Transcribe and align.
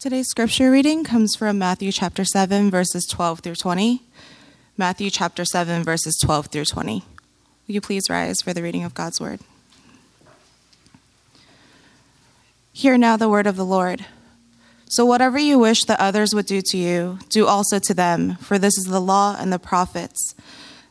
Today's 0.00 0.28
scripture 0.28 0.70
reading 0.70 1.02
comes 1.02 1.34
from 1.34 1.58
Matthew 1.58 1.90
chapter 1.90 2.24
7, 2.24 2.70
verses 2.70 3.04
12 3.04 3.40
through 3.40 3.56
20. 3.56 4.00
Matthew 4.76 5.10
chapter 5.10 5.44
7, 5.44 5.82
verses 5.82 6.16
12 6.22 6.46
through 6.46 6.66
20. 6.66 7.02
Will 7.66 7.74
you 7.74 7.80
please 7.80 8.08
rise 8.08 8.40
for 8.40 8.54
the 8.54 8.62
reading 8.62 8.84
of 8.84 8.94
God's 8.94 9.20
word? 9.20 9.40
Hear 12.72 12.96
now 12.96 13.16
the 13.16 13.28
word 13.28 13.48
of 13.48 13.56
the 13.56 13.64
Lord. 13.64 14.06
So, 14.86 15.04
whatever 15.04 15.36
you 15.36 15.58
wish 15.58 15.82
that 15.86 15.98
others 15.98 16.32
would 16.32 16.46
do 16.46 16.62
to 16.66 16.78
you, 16.78 17.18
do 17.28 17.48
also 17.48 17.80
to 17.80 17.92
them, 17.92 18.36
for 18.36 18.56
this 18.56 18.78
is 18.78 18.84
the 18.84 19.00
law 19.00 19.34
and 19.36 19.52
the 19.52 19.58
prophets. 19.58 20.36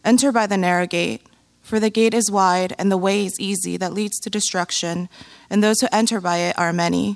Enter 0.03 0.33
by 0.33 0.47
the 0.47 0.57
narrow 0.57 0.85
gate, 0.85 1.21
for 1.61 1.79
the 1.79 1.89
gate 1.89 2.13
is 2.13 2.29
wide 2.29 2.75
and 2.77 2.91
the 2.91 2.97
way 2.97 3.25
is 3.25 3.39
easy 3.39 3.77
that 3.77 3.93
leads 3.93 4.19
to 4.19 4.29
destruction, 4.29 5.07
and 5.49 5.63
those 5.63 5.79
who 5.79 5.87
enter 5.93 6.19
by 6.19 6.39
it 6.39 6.59
are 6.59 6.73
many. 6.73 7.15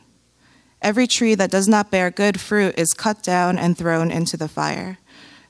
Every 0.81 1.05
tree 1.05 1.35
that 1.35 1.51
does 1.51 1.67
not 1.67 1.91
bear 1.91 2.09
good 2.09 2.39
fruit 2.39 2.73
is 2.77 2.93
cut 2.93 3.21
down 3.21 3.59
and 3.59 3.77
thrown 3.77 4.09
into 4.09 4.35
the 4.35 4.47
fire. 4.47 4.97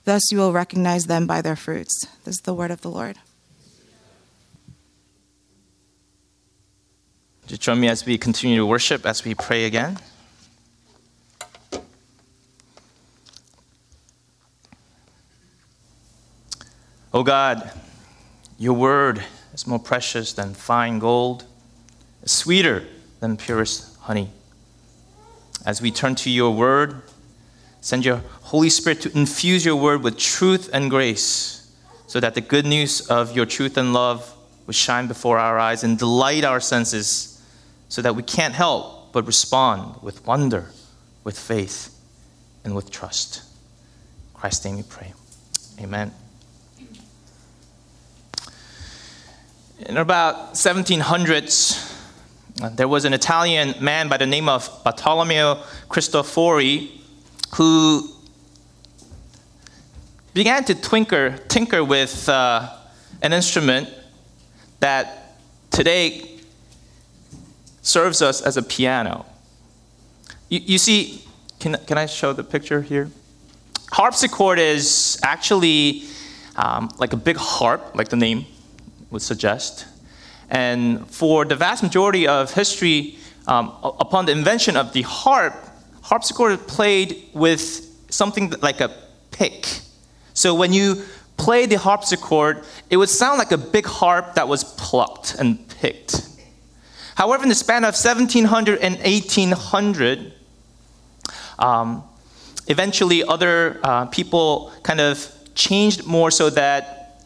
Thus 0.04 0.32
you 0.32 0.38
will 0.38 0.52
recognize 0.52 1.06
them 1.06 1.26
by 1.26 1.42
their 1.42 1.56
fruits. 1.56 2.06
This 2.26 2.36
is 2.36 2.42
the 2.42 2.54
word 2.54 2.72
of 2.72 2.82
the 2.82 2.90
Lord. 2.90 3.18
Just 7.48 7.62
join 7.62 7.80
me 7.80 7.88
as 7.88 8.06
we 8.06 8.18
continue 8.18 8.58
to 8.58 8.66
worship, 8.66 9.06
as 9.06 9.24
we 9.24 9.36
pray 9.36 9.66
again. 9.66 9.98
Oh 17.14 17.24
God, 17.24 17.72
your 18.58 18.74
word 18.74 19.24
is 19.54 19.68
more 19.68 19.80
precious 19.80 20.34
than 20.34 20.54
fine 20.54 21.00
gold, 21.00 21.46
sweeter 22.26 22.86
than 23.20 23.36
purest 23.38 23.98
honey. 24.00 24.30
As 25.66 25.82
we 25.82 25.92
turn 25.92 26.16
to 26.16 26.30
your 26.30 26.52
word, 26.52 27.02
send 27.82 28.06
your 28.06 28.22
Holy 28.42 28.70
Spirit 28.70 29.02
to 29.02 29.18
infuse 29.18 29.64
your 29.66 29.76
word 29.76 30.04
with 30.04 30.18
truth 30.18 30.70
and 30.74 30.90
grace 30.90 31.72
so 32.08 32.20
that 32.20 32.36
the 32.36 32.42
good 32.42 32.66
news 32.66 33.02
of 33.08 33.36
your 33.36 33.46
truth 33.46 33.78
and 33.78 33.94
love 33.94 34.36
would 34.68 34.76
shine 34.76 35.08
before 35.08 35.40
our 35.40 35.60
eyes 35.60 35.84
and 35.84 35.98
delight 35.98 36.44
our 36.44 36.60
senses 36.60 37.42
so 37.90 38.02
that 38.02 38.16
we 38.16 38.24
can't 38.24 38.54
help 38.54 39.12
but 39.14 39.26
respond 39.26 40.02
with 40.02 40.26
wonder, 40.26 40.72
with 41.24 41.38
faith, 41.38 41.98
and 42.64 42.76
with 42.76 42.90
trust. 42.92 43.44
In 44.34 44.40
Christ's 44.40 44.66
name 44.66 44.78
we 44.78 44.84
pray. 44.84 45.14
Amen. 45.80 46.12
In 49.80 49.98
about 49.98 50.54
1700s, 50.54 51.91
there 52.56 52.88
was 52.88 53.06
an 53.06 53.14
Italian 53.14 53.76
man 53.84 54.08
by 54.08 54.18
the 54.18 54.26
name 54.26 54.48
of 54.50 54.70
Bartolomeo 54.84 55.56
Cristofori 55.90 56.90
who 57.56 58.10
began 60.34 60.64
to 60.66 60.76
twinker, 60.76 61.48
tinker 61.48 61.84
with 61.84 62.30
uh, 62.30 62.70
an 63.22 63.34
instrument 63.34 63.90
that 64.80 65.38
today 65.70 66.40
serves 67.82 68.22
us 68.22 68.42
as 68.42 68.58
a 68.58 68.64
piano. 68.64 69.26
You, 70.50 70.60
you 70.60 70.78
see, 70.78 71.24
can, 71.60 71.76
can 71.86 71.98
I 71.98 72.06
show 72.06 72.34
the 72.34 72.44
picture 72.44 72.82
here? 72.82 73.10
Harpsichord 73.92 74.60
is 74.60 75.20
actually 75.24 76.04
um, 76.56 76.90
like 76.98 77.14
a 77.14 77.18
big 77.18 77.38
harp, 77.38 77.96
like 77.96 78.10
the 78.10 78.16
name 78.16 78.46
would 79.10 79.22
suggest. 79.22 79.86
And 80.52 81.10
for 81.10 81.46
the 81.46 81.56
vast 81.56 81.82
majority 81.82 82.28
of 82.28 82.54
history, 82.54 83.18
um, 83.48 83.74
upon 83.84 84.26
the 84.26 84.34
invention 84.34 84.76
of 84.76 84.92
the 84.92 85.02
harp, 85.04 85.56
harpsichord 86.04 86.68
played 86.68 87.30
with 87.34 87.62
something 88.10 88.54
like 88.62 88.82
a 88.82 88.94
pick. 89.32 89.66
So 90.34 90.54
when 90.54 90.74
you 90.74 91.04
play 91.38 91.66
the 91.66 91.78
harpsichord, 91.78 92.64
it 92.90 92.98
would 92.98 93.10
sound 93.10 93.40
like 93.40 93.52
a 93.52 93.58
big 93.58 93.86
harp 93.86 94.36
that 94.36 94.48
was 94.48 94.64
plucked 94.64 95.36
and 95.36 95.68
picked. 95.80 96.28
However, 97.16 97.44
in 97.44 97.50
the 97.50 97.56
span 97.56 97.84
of 97.86 97.96
1700 97.96 98.80
and 98.80 98.98
1800, 98.98 100.34
um, 101.60 102.04
eventually 102.68 103.24
other 103.24 103.80
uh, 103.84 104.06
people 104.08 104.72
kind 104.84 105.00
of 105.00 105.32
changed 105.56 106.06
more 106.06 106.30
so 106.30 106.50
that 106.50 107.24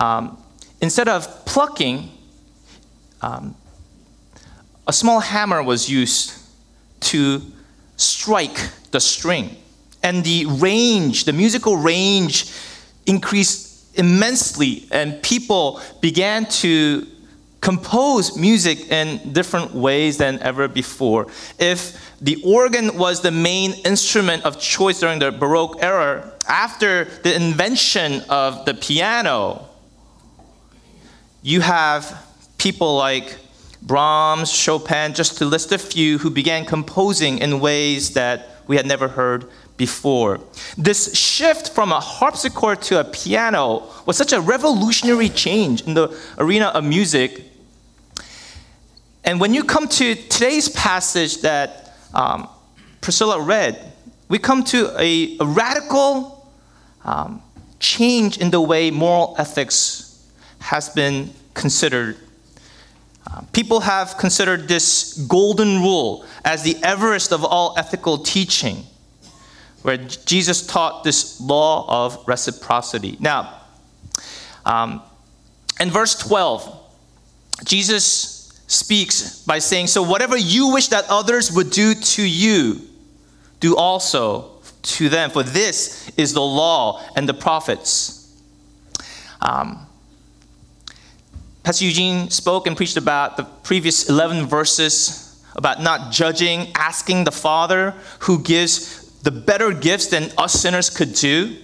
um, 0.00 0.38
instead 0.80 1.08
of 1.08 1.44
plucking, 1.44 2.10
um, 3.22 3.54
a 4.86 4.92
small 4.92 5.20
hammer 5.20 5.62
was 5.62 5.88
used 5.88 6.32
to 7.00 7.42
strike 7.96 8.70
the 8.90 9.00
string. 9.00 9.56
And 10.02 10.24
the 10.24 10.46
range, 10.46 11.24
the 11.24 11.32
musical 11.32 11.76
range, 11.76 12.52
increased 13.06 13.98
immensely, 13.98 14.86
and 14.90 15.20
people 15.22 15.80
began 16.00 16.46
to 16.46 17.06
compose 17.60 18.36
music 18.36 18.90
in 18.92 19.32
different 19.32 19.74
ways 19.74 20.16
than 20.16 20.38
ever 20.40 20.68
before. 20.68 21.26
If 21.58 22.16
the 22.20 22.40
organ 22.44 22.96
was 22.96 23.20
the 23.20 23.32
main 23.32 23.72
instrument 23.84 24.44
of 24.44 24.60
choice 24.60 25.00
during 25.00 25.18
the 25.18 25.32
Baroque 25.32 25.82
era, 25.82 26.32
after 26.48 27.04
the 27.24 27.34
invention 27.34 28.22
of 28.28 28.64
the 28.64 28.74
piano, 28.74 29.68
you 31.42 31.60
have 31.60 32.27
people 32.58 32.96
like 32.96 33.38
Brahms, 33.80 34.52
Chopin, 34.52 35.14
just 35.14 35.38
to 35.38 35.44
list 35.46 35.72
a 35.72 35.78
few, 35.78 36.18
who 36.18 36.30
began 36.30 36.64
composing 36.64 37.38
in 37.38 37.60
ways 37.60 38.14
that 38.14 38.50
we 38.66 38.76
had 38.76 38.86
never 38.86 39.08
heard 39.08 39.46
before. 39.76 40.40
This 40.76 41.16
shift 41.16 41.70
from 41.70 41.92
a 41.92 42.00
harpsichord 42.00 42.82
to 42.82 43.00
a 43.00 43.04
piano 43.04 43.88
was 44.04 44.16
such 44.16 44.32
a 44.32 44.40
revolutionary 44.40 45.28
change 45.28 45.82
in 45.82 45.94
the 45.94 46.14
arena 46.36 46.66
of 46.66 46.84
music. 46.84 47.44
And 49.24 49.40
when 49.40 49.54
you 49.54 49.62
come 49.62 49.86
to 49.88 50.14
today's 50.14 50.68
passage 50.68 51.42
that 51.42 51.94
um, 52.12 52.48
Priscilla 53.00 53.40
read, 53.40 53.92
we 54.28 54.38
come 54.38 54.64
to 54.64 54.92
a, 54.98 55.38
a 55.38 55.44
radical 55.44 56.50
um, 57.04 57.40
change 57.78 58.38
in 58.38 58.50
the 58.50 58.60
way 58.60 58.90
moral 58.90 59.36
ethics 59.38 60.28
has 60.60 60.88
been 60.88 61.30
considered. 61.54 62.16
People 63.52 63.80
have 63.80 64.16
considered 64.16 64.68
this 64.68 65.14
golden 65.28 65.80
rule 65.82 66.24
as 66.44 66.62
the 66.62 66.76
Everest 66.82 67.32
of 67.32 67.44
all 67.44 67.74
ethical 67.76 68.18
teaching, 68.18 68.84
where 69.82 69.96
Jesus 69.96 70.66
taught 70.66 71.04
this 71.04 71.40
law 71.40 72.06
of 72.06 72.26
reciprocity. 72.26 73.16
Now, 73.20 73.60
um, 74.64 75.02
in 75.80 75.90
verse 75.90 76.16
12, 76.18 76.74
Jesus 77.64 78.52
speaks 78.66 79.42
by 79.42 79.58
saying, 79.58 79.88
So 79.88 80.02
whatever 80.02 80.36
you 80.36 80.72
wish 80.72 80.88
that 80.88 81.04
others 81.08 81.52
would 81.52 81.70
do 81.70 81.94
to 81.94 82.22
you, 82.22 82.80
do 83.60 83.76
also 83.76 84.52
to 84.82 85.08
them, 85.08 85.30
for 85.30 85.42
this 85.42 86.10
is 86.16 86.32
the 86.32 86.40
law 86.40 87.02
and 87.16 87.28
the 87.28 87.34
prophets. 87.34 88.32
Um, 89.40 89.87
Pastor 91.68 91.84
Eugene 91.84 92.30
spoke 92.30 92.66
and 92.66 92.74
preached 92.74 92.96
about 92.96 93.36
the 93.36 93.44
previous 93.44 94.08
11 94.08 94.46
verses 94.46 95.38
about 95.54 95.82
not 95.82 96.10
judging, 96.10 96.72
asking 96.74 97.24
the 97.24 97.30
Father 97.30 97.92
who 98.20 98.42
gives 98.42 99.10
the 99.20 99.30
better 99.30 99.74
gifts 99.74 100.06
than 100.06 100.30
us 100.38 100.54
sinners 100.54 100.88
could 100.88 101.12
do. 101.12 101.54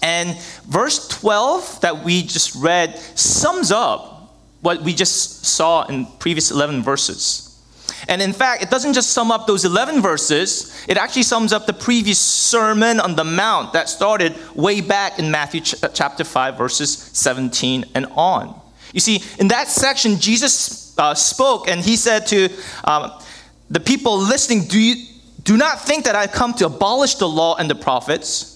And 0.00 0.38
verse 0.68 1.08
12 1.08 1.80
that 1.80 2.04
we 2.04 2.22
just 2.22 2.54
read 2.54 2.96
sums 3.16 3.72
up 3.72 4.36
what 4.60 4.82
we 4.82 4.94
just 4.94 5.44
saw 5.44 5.84
in 5.86 6.06
previous 6.20 6.52
11 6.52 6.84
verses. 6.84 7.60
And 8.06 8.22
in 8.22 8.32
fact, 8.32 8.62
it 8.62 8.70
doesn't 8.70 8.92
just 8.92 9.10
sum 9.10 9.32
up 9.32 9.48
those 9.48 9.64
11 9.64 10.00
verses, 10.00 10.80
it 10.86 10.96
actually 10.96 11.24
sums 11.24 11.52
up 11.52 11.66
the 11.66 11.72
previous 11.72 12.20
Sermon 12.20 13.00
on 13.00 13.16
the 13.16 13.24
Mount 13.24 13.72
that 13.72 13.88
started 13.88 14.36
way 14.54 14.80
back 14.80 15.18
in 15.18 15.32
Matthew 15.32 15.60
ch- 15.60 15.74
chapter 15.92 16.22
5, 16.22 16.56
verses 16.56 16.92
17 16.96 17.86
and 17.96 18.06
on. 18.14 18.60
You 18.94 19.00
see, 19.00 19.22
in 19.40 19.48
that 19.48 19.68
section, 19.68 20.18
Jesus 20.20 20.96
uh, 20.96 21.14
spoke 21.14 21.68
and 21.68 21.80
he 21.80 21.96
said 21.96 22.28
to 22.28 22.48
um, 22.84 23.10
the 23.68 23.80
people 23.80 24.16
listening, 24.16 24.68
do, 24.68 24.80
you, 24.80 25.06
do 25.42 25.56
not 25.56 25.80
think 25.80 26.04
that 26.04 26.14
I've 26.14 26.30
come 26.30 26.54
to 26.54 26.66
abolish 26.66 27.16
the 27.16 27.28
law 27.28 27.56
and 27.56 27.68
the 27.68 27.74
prophets. 27.74 28.52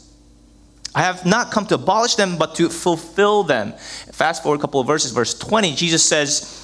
I 0.94 1.02
have 1.02 1.26
not 1.26 1.50
come 1.50 1.66
to 1.66 1.74
abolish 1.74 2.14
them, 2.14 2.38
but 2.38 2.54
to 2.54 2.68
fulfill 2.68 3.42
them. 3.42 3.72
Fast 4.12 4.44
forward 4.44 4.60
a 4.60 4.60
couple 4.60 4.80
of 4.80 4.86
verses, 4.86 5.10
verse 5.10 5.36
20, 5.36 5.74
Jesus 5.74 6.04
says, 6.08 6.54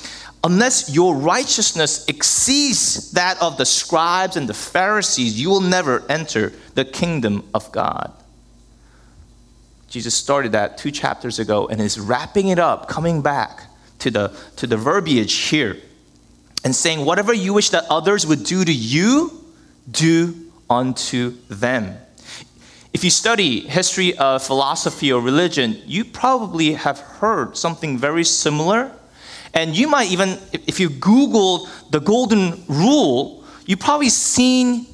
Unless 0.45 0.95
your 0.95 1.17
righteousness 1.17 2.05
exceeds 2.07 3.11
that 3.13 3.41
of 3.43 3.57
the 3.57 3.67
scribes 3.67 4.37
and 4.37 4.49
the 4.49 4.55
Pharisees, 4.55 5.41
you 5.41 5.51
will 5.51 5.61
never 5.61 6.05
enter 6.09 6.53
the 6.75 6.85
kingdom 6.85 7.49
of 7.55 7.73
God. 7.73 8.13
Jesus 9.95 10.17
started 10.17 10.51
that 10.51 10.77
two 10.77 10.91
chapters 10.91 11.39
ago 11.39 11.69
and 11.69 11.81
is 11.81 12.01
wrapping 12.01 12.49
it 12.49 12.59
up, 12.59 12.89
coming 12.89 13.23
back 13.23 13.69
to 14.01 14.11
the, 14.11 14.37
to 14.57 14.67
the 14.67 14.77
verbiage 14.77 15.33
here 15.33 15.77
and 16.65 16.75
saying, 16.75 17.05
Whatever 17.05 17.33
you 17.33 17.55
wish 17.55 17.71
that 17.71 17.85
others 17.89 18.27
would 18.27 18.43
do 18.43 18.65
to 18.65 18.73
you, 18.73 19.31
do 19.89 20.51
unto 20.69 21.37
them. 21.49 21.97
If 22.93 23.05
you 23.05 23.11
study 23.11 23.61
history 23.61 24.19
of 24.19 24.43
philosophy 24.43 25.13
or 25.13 25.21
religion, 25.23 25.81
you 25.87 26.05
probably 26.05 26.73
have 26.73 26.99
heard 26.99 27.57
something 27.57 27.97
very 27.97 28.25
similar 28.25 28.91
and 29.55 29.77
you 29.77 29.87
might 29.87 30.11
even, 30.11 30.41
if 30.53 30.81
you 30.81 30.89
Google 30.89 31.69
the 31.91 32.01
golden 32.01 32.65
rule, 32.67 33.45
you 33.65 33.77
probably 33.77 34.09
seen 34.09 34.87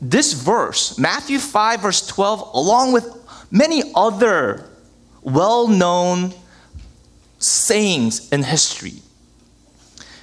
this 0.00 0.32
verse, 0.32 0.98
Matthew 0.98 1.38
5, 1.38 1.82
verse 1.82 2.06
12, 2.06 2.54
along 2.54 2.92
with 2.92 3.21
many 3.52 3.82
other 3.94 4.68
well 5.20 5.68
known 5.68 6.32
sayings 7.38 8.32
in 8.32 8.42
history. 8.42 8.94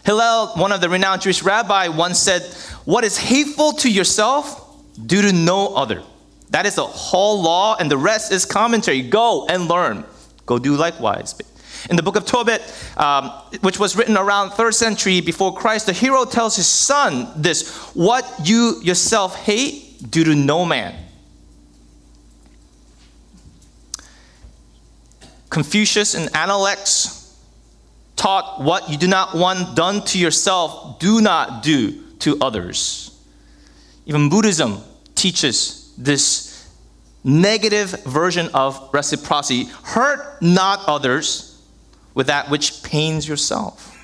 Hillel, 0.03 0.47
one 0.55 0.71
of 0.71 0.81
the 0.81 0.89
renowned 0.89 1.21
Jewish 1.21 1.43
rabbi, 1.43 1.87
once 1.87 2.19
said, 2.19 2.41
What 2.85 3.03
is 3.03 3.17
hateful 3.17 3.73
to 3.73 3.89
yourself, 3.89 4.65
do 5.05 5.21
to 5.21 5.31
no 5.31 5.75
other. 5.75 6.03
That 6.49 6.65
is 6.65 6.75
the 6.75 6.85
whole 6.85 7.41
law, 7.41 7.75
and 7.79 7.91
the 7.91 7.97
rest 7.97 8.31
is 8.31 8.43
commentary. 8.43 9.03
Go 9.03 9.45
and 9.47 9.67
learn. 9.67 10.03
Go 10.47 10.57
do 10.57 10.75
likewise. 10.75 11.35
In 11.89 11.95
the 11.95 12.01
book 12.01 12.15
of 12.15 12.25
Tobit, 12.25 12.61
um, 12.97 13.29
which 13.61 13.79
was 13.79 13.95
written 13.95 14.17
around 14.17 14.51
third 14.51 14.73
century 14.73 15.21
before 15.21 15.55
Christ, 15.55 15.85
the 15.85 15.93
hero 15.93 16.25
tells 16.25 16.55
his 16.55 16.67
son 16.67 17.29
this: 17.35 17.69
"What 17.93 18.25
you 18.43 18.81
yourself 18.81 19.35
hate, 19.35 20.09
do 20.09 20.23
to 20.23 20.33
no 20.35 20.65
man." 20.65 20.95
Confucius 25.49 26.13
and 26.13 26.33
Analects 26.35 27.37
taught 28.15 28.61
what 28.61 28.89
you 28.89 28.97
do 28.97 29.07
not 29.07 29.35
want 29.35 29.75
done 29.75 30.03
to 30.05 30.19
yourself, 30.19 30.99
do 30.99 31.21
not 31.21 31.63
do 31.63 32.03
to 32.19 32.37
others. 32.41 33.17
Even 34.05 34.29
Buddhism 34.29 34.79
teaches 35.15 35.93
this 35.97 36.69
negative 37.23 37.91
version 38.03 38.49
of 38.53 38.89
reciprocity 38.93 39.65
hurt 39.83 40.41
not 40.41 40.87
others 40.87 41.61
with 42.13 42.27
that 42.27 42.49
which 42.49 42.83
pains 42.83 43.27
yourself. 43.27 43.95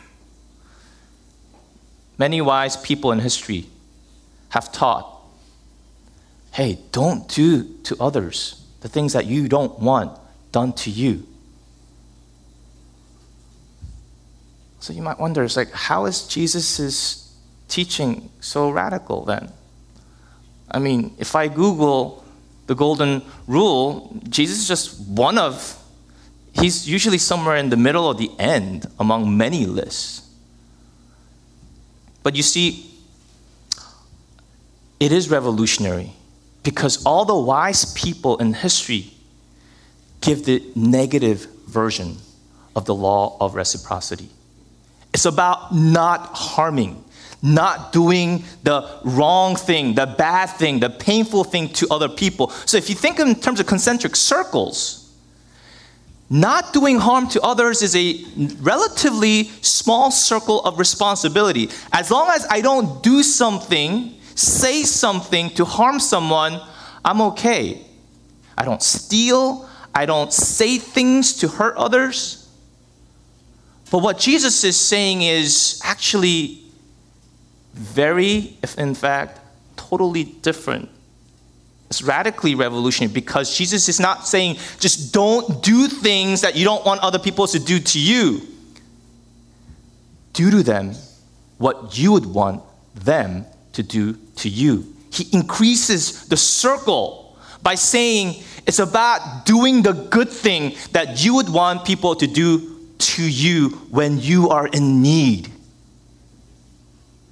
Many 2.17 2.41
wise 2.41 2.77
people 2.77 3.11
in 3.11 3.19
history 3.19 3.65
have 4.49 4.71
taught 4.71 5.11
hey, 6.53 6.77
don't 6.93 7.27
do 7.27 7.65
to 7.83 7.97
others 7.99 8.65
the 8.79 8.87
things 8.87 9.11
that 9.11 9.25
you 9.25 9.49
don't 9.49 9.77
want 9.79 10.17
done 10.53 10.71
to 10.71 10.89
you. 10.89 11.27
So 14.85 14.93
you 14.93 15.01
might 15.01 15.19
wonder, 15.19 15.43
it's 15.43 15.57
like, 15.57 15.71
how 15.71 16.05
is 16.05 16.27
Jesus' 16.27 17.35
teaching 17.67 18.29
so 18.39 18.69
radical 18.69 19.25
then? 19.25 19.51
I 20.69 20.77
mean, 20.77 21.15
if 21.17 21.35
I 21.35 21.47
Google 21.47 22.23
the 22.67 22.75
golden 22.75 23.23
rule, 23.47 24.15
Jesus 24.29 24.59
is 24.59 24.67
just 24.67 24.99
one 25.09 25.39
of 25.39 25.75
he's 26.53 26.87
usually 26.87 27.17
somewhere 27.17 27.55
in 27.55 27.69
the 27.69 27.77
middle 27.77 28.05
or 28.05 28.13
the 28.13 28.29
end 28.37 28.85
among 28.99 29.35
many 29.35 29.65
lists. 29.65 30.29
But 32.21 32.35
you 32.35 32.43
see, 32.43 32.93
it 34.99 35.11
is 35.11 35.31
revolutionary 35.31 36.11
because 36.61 37.03
all 37.07 37.25
the 37.25 37.35
wise 37.35 37.91
people 37.93 38.37
in 38.37 38.53
history 38.53 39.13
give 40.21 40.45
the 40.45 40.61
negative 40.75 41.47
version 41.65 42.17
of 42.75 42.85
the 42.85 42.93
law 42.93 43.35
of 43.41 43.55
reciprocity. 43.55 44.29
It's 45.15 45.23
about 45.23 45.73
not 45.73 46.31
harming, 46.33 47.01
not 47.41 47.93
doing 47.93 48.43
the 48.63 48.99
wrong 49.05 49.55
thing, 49.55 49.95
the 49.95 50.05
bad 50.05 50.47
thing, 50.47 50.81
the 50.81 50.89
painful 50.89 51.45
thing 51.45 51.69
to 51.69 51.87
other 51.89 52.09
people. 52.09 52.49
So 52.49 52.75
if 52.75 52.89
you 52.89 52.95
think 52.95 53.21
in 53.21 53.33
terms 53.35 53.61
of 53.61 53.65
concentric 53.65 54.17
circles, 54.17 55.15
not 56.29 56.73
doing 56.73 56.97
harm 56.99 57.29
to 57.29 57.41
others 57.41 57.81
is 57.81 57.95
a 57.95 58.25
relatively 58.59 59.45
small 59.61 60.11
circle 60.11 60.59
of 60.65 60.79
responsibility. 60.79 61.69
As 61.93 62.11
long 62.11 62.27
as 62.31 62.45
I 62.49 62.59
don't 62.59 63.01
do 63.01 63.23
something, 63.23 64.19
say 64.35 64.83
something 64.83 65.49
to 65.51 65.63
harm 65.63 66.01
someone, 66.01 66.59
I'm 67.05 67.21
okay. 67.21 67.85
I 68.57 68.65
don't 68.65 68.83
steal, 68.83 69.69
I 69.93 70.05
don't 70.05 70.33
say 70.33 70.77
things 70.77 71.37
to 71.37 71.47
hurt 71.47 71.77
others. 71.77 72.44
But 73.95 74.01
what 74.01 74.19
Jesus 74.19 74.65
is 74.65 74.75
saying 74.75 75.21
is 75.21 75.79
actually 75.81 76.61
very, 77.73 78.57
if 78.61 78.77
in 78.77 78.93
fact, 78.93 79.39
totally 79.77 80.25
different 80.25 80.89
it's 81.89 82.01
radically 82.01 82.55
revolutionary 82.55 83.13
because 83.13 83.57
Jesus 83.57 83.87
is 83.87 84.01
not 84.01 84.27
saying 84.27 84.57
just 84.81 85.13
don't 85.13 85.63
do 85.63 85.87
things 85.87 86.41
that 86.41 86.57
you 86.57 86.65
don't 86.65 86.85
want 86.85 86.99
other 87.03 87.19
people 87.19 87.47
to 87.47 87.57
do 87.57 87.79
to 87.79 87.97
you. 87.97 88.41
Do 90.33 90.51
to 90.51 90.61
them 90.61 90.93
what 91.57 91.97
you 91.97 92.11
would 92.11 92.25
want 92.25 92.63
them 92.95 93.45
to 93.71 93.81
do 93.81 94.17
to 94.35 94.49
you. 94.49 94.93
He 95.09 95.29
increases 95.31 96.27
the 96.27 96.35
circle 96.35 97.37
by 97.63 97.75
saying 97.75 98.43
it's 98.67 98.79
about 98.79 99.45
doing 99.45 99.83
the 99.83 99.93
good 99.93 100.29
thing 100.29 100.75
that 100.91 101.23
you 101.23 101.35
would 101.35 101.47
want 101.47 101.85
people 101.85 102.13
to 102.17 102.27
do 102.27 102.74
to 102.97 103.23
you 103.23 103.69
when 103.89 104.19
you 104.19 104.49
are 104.49 104.67
in 104.67 105.01
need. 105.01 105.51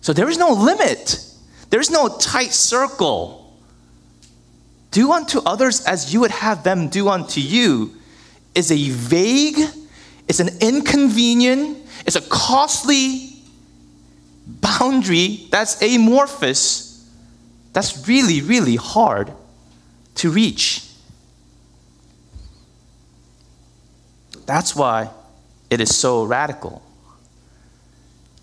So 0.01 0.13
there 0.13 0.29
is 0.29 0.37
no 0.37 0.51
limit, 0.51 1.25
there 1.69 1.79
is 1.79 1.89
no 1.89 2.17
tight 2.17 2.51
circle 2.51 3.43
do 4.93 5.11
unto 5.11 5.41
others 5.43 5.83
as 5.85 6.13
you 6.13 6.19
would 6.19 6.31
have 6.31 6.63
them 6.63 6.87
do 6.87 7.09
unto 7.09 7.41
you 7.41 7.95
is 8.53 8.71
a 8.71 8.89
vague, 8.89 9.59
it's 10.27 10.39
an 10.39 10.49
inconvenient, 10.61 11.79
it's 12.05 12.15
a 12.15 12.21
costly 12.21 13.33
boundary 14.45 15.47
that's 15.49 15.81
amorphous, 15.81 17.09
that's 17.73 18.07
really, 18.07 18.41
really 18.41 18.75
hard 18.75 19.33
to 20.15 20.29
reach. 20.29 20.87
That's 24.45 24.75
why 24.75 25.09
it 25.73 25.81
is 25.81 25.95
so 25.95 26.23
radical. 26.23 26.83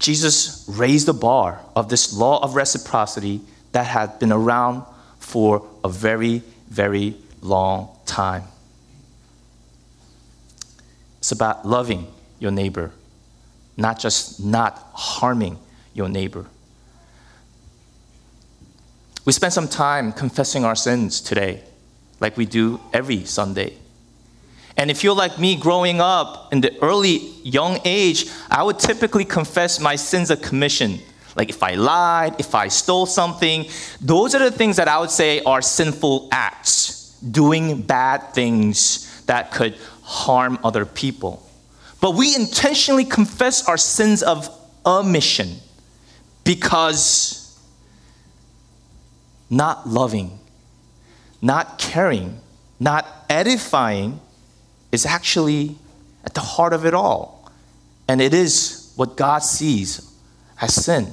Jesus 0.01 0.65
raised 0.69 1.07
the 1.07 1.15
bar 1.15 1.61
of 1.77 1.89
this 1.89 2.13
law 2.13 2.43
of 2.43 2.57
reciprocity 2.57 3.41
that 3.71 3.87
had 3.87 4.19
been 4.19 4.33
around 4.33 4.83
for 5.21 5.65
a 5.85 5.89
very, 5.89 6.43
very 6.69 7.15
long 7.41 7.89
time. 8.05 8.43
It's 11.19 11.31
about 11.31 11.65
loving 11.65 12.09
your 12.41 12.51
neighbor, 12.51 12.91
not 13.77 14.01
just 14.01 14.43
not 14.43 14.91
harming 14.95 15.57
your 15.95 16.09
neighbor. 16.09 16.47
We 19.25 19.33
spend 19.33 19.53
some 19.53 19.69
time 19.69 20.13
confessing 20.13 20.65
our 20.65 20.75
sins 20.75 21.21
today, 21.21 21.63
like 22.19 22.37
we 22.37 22.45
do 22.47 22.81
every 22.93 23.25
Sunday. 23.25 23.77
And 24.77 24.91
if 24.91 25.05
you're 25.05 25.15
like 25.15 25.39
me 25.39 25.57
growing 25.57 26.01
up 26.01 26.53
in 26.53 26.61
the 26.61 26.77
early 26.83 27.19
young 27.43 27.81
age, 27.85 28.27
I 28.51 28.63
would 28.63 28.79
typically 28.79 29.25
confess 29.25 29.79
my 29.81 29.97
sins 29.97 30.31
of 30.31 30.41
commission 30.41 31.01
like 31.37 31.49
if 31.49 31.63
I 31.63 31.75
lied, 31.75 32.37
if 32.39 32.55
I 32.55 32.69
stole 32.69 33.07
something, 33.07 33.67
those 34.01 34.35
are 34.35 34.39
the 34.39 34.51
things 34.51 34.77
that 34.77 34.89
I 34.89 34.99
would 34.99 35.11
say 35.11 35.43
are 35.43 35.63
sinful 35.63 36.29
acts, 36.33 37.17
doing 37.21 37.83
bad 37.83 38.35
things 38.35 39.23
that 39.27 39.53
could 39.53 39.77
harm 40.03 40.59
other 40.65 40.85
people. 40.85 41.47
But 42.01 42.13
we 42.13 42.35
intentionally 42.35 43.05
confess 43.05 43.69
our 43.69 43.77
sins 43.77 44.23
of 44.23 44.49
omission 44.85 45.57
because 46.45 47.59
not 49.49 49.89
loving, 49.89 50.39
not 51.41 51.79
caring, 51.79 52.41
not 52.79 53.07
edifying 53.29 54.21
is 54.93 55.07
actually 55.07 55.77
at 56.25 56.35
the 56.35 56.41
heart 56.41 56.73
of 56.73 56.85
it 56.85 56.95
all. 56.95 57.51
And 58.09 58.21
it 58.21 58.35
is 58.35 58.93
what 58.97 59.17
God 59.17 59.43
sees 59.43 60.13
as 60.61 60.75
sin. 60.75 61.13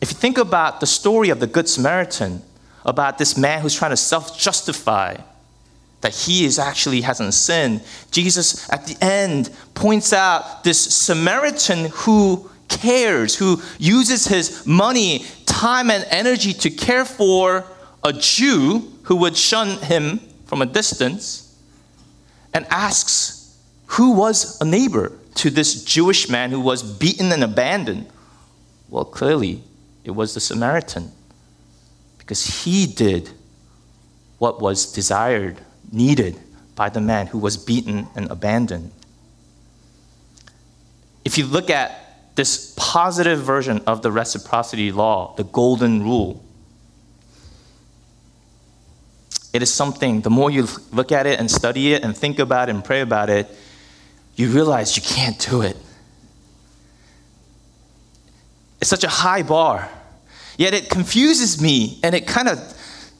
If 0.00 0.10
you 0.10 0.16
think 0.16 0.36
about 0.36 0.80
the 0.80 0.86
story 0.86 1.30
of 1.30 1.40
the 1.40 1.46
Good 1.46 1.68
Samaritan, 1.68 2.42
about 2.84 3.18
this 3.18 3.36
man 3.36 3.62
who's 3.62 3.74
trying 3.74 3.92
to 3.92 3.96
self 3.96 4.38
justify 4.38 5.16
that 6.02 6.14
he 6.14 6.44
is 6.44 6.58
actually 6.58 7.00
hasn't 7.00 7.32
sinned. 7.32 7.82
Jesus 8.10 8.68
at 8.70 8.86
the 8.86 9.02
end 9.02 9.50
points 9.72 10.12
out 10.12 10.62
this 10.62 10.78
Samaritan 10.78 11.86
who 11.90 12.50
cares, 12.68 13.36
who 13.36 13.62
uses 13.78 14.26
his 14.26 14.66
money, 14.66 15.24
time, 15.46 15.90
and 15.90 16.04
energy 16.10 16.52
to 16.52 16.68
care 16.68 17.06
for 17.06 17.64
a 18.02 18.12
Jew 18.12 18.92
who 19.04 19.16
would 19.16 19.34
shun 19.34 19.78
him 19.78 20.20
from 20.54 20.62
a 20.62 20.66
distance, 20.66 21.52
and 22.52 22.64
asks 22.70 23.58
who 23.86 24.12
was 24.12 24.56
a 24.60 24.64
neighbor 24.64 25.10
to 25.34 25.50
this 25.50 25.82
Jewish 25.82 26.28
man 26.28 26.52
who 26.52 26.60
was 26.60 26.80
beaten 26.80 27.32
and 27.32 27.42
abandoned. 27.42 28.06
Well, 28.88 29.04
clearly, 29.04 29.64
it 30.04 30.12
was 30.12 30.32
the 30.32 30.38
Samaritan 30.38 31.10
because 32.18 32.62
he 32.62 32.86
did 32.86 33.30
what 34.38 34.60
was 34.60 34.92
desired, 34.92 35.56
needed 35.90 36.38
by 36.76 36.88
the 36.88 37.00
man 37.00 37.26
who 37.26 37.38
was 37.38 37.56
beaten 37.56 38.06
and 38.14 38.30
abandoned. 38.30 38.92
If 41.24 41.36
you 41.36 41.46
look 41.46 41.68
at 41.68 42.36
this 42.36 42.74
positive 42.76 43.40
version 43.40 43.82
of 43.88 44.02
the 44.02 44.12
reciprocity 44.12 44.92
law, 44.92 45.34
the 45.34 45.42
golden 45.42 46.04
rule, 46.04 46.44
it 49.54 49.62
is 49.62 49.72
something, 49.72 50.20
the 50.20 50.30
more 50.30 50.50
you 50.50 50.66
look 50.90 51.12
at 51.12 51.28
it 51.28 51.38
and 51.38 51.48
study 51.48 51.94
it 51.94 52.02
and 52.02 52.14
think 52.14 52.40
about 52.40 52.68
it 52.68 52.74
and 52.74 52.84
pray 52.84 53.02
about 53.02 53.30
it, 53.30 53.48
you 54.34 54.48
realize 54.48 54.96
you 54.96 55.02
can't 55.02 55.38
do 55.38 55.62
it. 55.62 55.76
It's 58.80 58.90
such 58.90 59.04
a 59.04 59.08
high 59.08 59.44
bar. 59.44 59.88
Yet 60.58 60.74
it 60.74 60.90
confuses 60.90 61.62
me 61.62 62.00
and 62.02 62.16
it 62.16 62.26
kind 62.26 62.48
of 62.48 62.58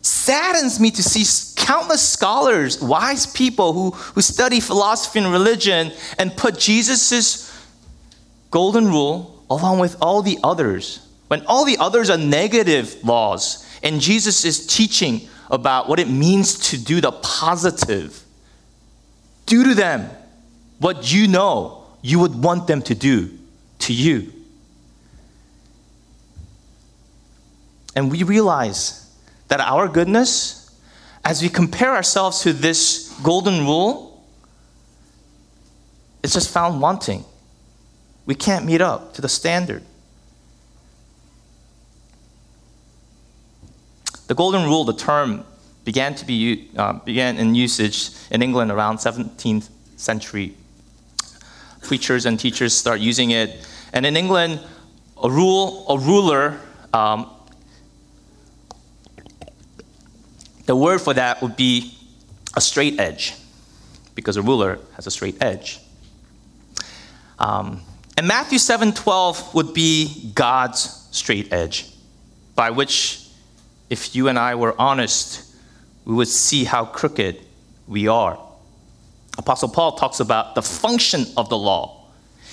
saddens 0.03 0.81
me 0.81 0.91
to 0.91 1.05
see 1.05 1.25
countless 1.55 2.07
scholars, 2.07 2.83
wise 2.83 3.29
people 3.29 3.73
who, 3.73 3.91
who 3.93 4.21
study 4.21 4.59
philosophy 4.59 5.21
and 5.21 5.31
religion 5.31 5.93
and 6.19 6.37
put 6.37 6.59
Jesus' 6.59 7.49
golden 8.51 8.89
rule 8.89 9.45
along 9.49 9.79
with 9.79 9.97
all 10.03 10.21
the 10.21 10.39
others. 10.43 10.99
When 11.29 11.47
all 11.47 11.65
the 11.65 11.79
others 11.79 12.11
are 12.11 12.19
negative 12.19 13.05
laws, 13.05 13.65
and 13.85 14.01
Jesus 14.01 14.45
is 14.45 14.67
teaching 14.67 15.29
about 15.51 15.89
what 15.89 15.99
it 15.99 16.09
means 16.09 16.71
to 16.71 16.79
do 16.83 17.01
the 17.01 17.13
positive. 17.13 18.23
Do 19.47 19.65
to 19.65 19.75
them 19.75 20.11
what 20.79 21.13
you 21.13 21.29
know 21.29 21.85
you 22.03 22.19
would 22.19 22.43
want 22.43 22.67
them 22.67 22.83
to 22.83 22.95
do 22.95 23.31
to 23.81 23.93
you. 23.93 24.33
And 27.97 28.11
we 28.11 28.23
realize 28.23 29.11
that 29.49 29.61
our 29.61 29.89
goodness, 29.89 30.75
as 31.25 31.43
we 31.43 31.49
compare 31.49 31.95
ourselves 31.95 32.41
to 32.43 32.53
this 32.53 33.15
golden 33.23 33.65
rule, 33.65 34.25
is 36.23 36.33
just 36.33 36.51
found 36.51 36.81
wanting. 36.81 37.25
We 38.27 38.35
can't 38.35 38.65
meet 38.65 38.81
up 38.81 39.15
to 39.15 39.23
the 39.23 39.29
standard. 39.29 39.83
The 44.27 44.35
golden 44.35 44.65
rule, 44.65 44.85
the 44.85 44.95
term, 44.95 45.45
began 45.85 46.15
to 46.15 46.25
be 46.25 46.71
uh, 46.77 46.95
began 46.95 47.37
in 47.37 47.55
usage 47.55 48.11
in 48.31 48.43
England 48.43 48.71
around 48.71 48.97
17th 48.97 49.69
century. 49.97 50.55
Preachers 51.83 52.25
and 52.25 52.41
teachers 52.41 52.75
start 52.75 53.01
using 53.01 53.31
it, 53.31 53.67
and 53.93 54.07
in 54.07 54.17
England, 54.17 54.61
a 55.23 55.31
rule, 55.31 55.85
a 55.89 55.99
ruler. 55.99 56.59
Um, 56.93 57.31
the 60.67 60.75
word 60.75 61.01
for 61.01 61.13
that 61.13 61.43
would 61.43 61.57
be 61.57 61.99
a 62.57 62.61
straight 62.61 62.99
edge, 62.99 63.35
because 64.15 64.39
a 64.39 64.43
ruler 64.43 64.79
has 64.97 65.07
a 65.07 65.11
straight 65.11 65.43
edge. 65.43 65.81
Um, 67.39 67.83
and 68.17 68.27
Matthew 68.27 68.59
7:12 68.59 69.53
would 69.55 69.75
be 69.75 70.31
God's 70.35 71.07
straight 71.11 71.53
edge, 71.53 71.87
by 72.55 72.71
which, 72.71 73.24
if 73.91 74.15
you 74.15 74.29
and 74.29 74.39
I 74.39 74.55
were 74.55 74.75
honest, 74.79 75.45
we 76.05 76.15
would 76.15 76.29
see 76.29 76.65
how 76.65 76.85
crooked 76.85 77.41
we 77.87 78.09
are. 78.09 78.39
Apostle 79.39 79.69
Paul 79.69 79.93
talks 79.93 80.21
about 80.21 80.55
the 80.55 80.63
function 80.63 81.27
of 81.37 81.49
the 81.49 81.59
law. 81.59 82.05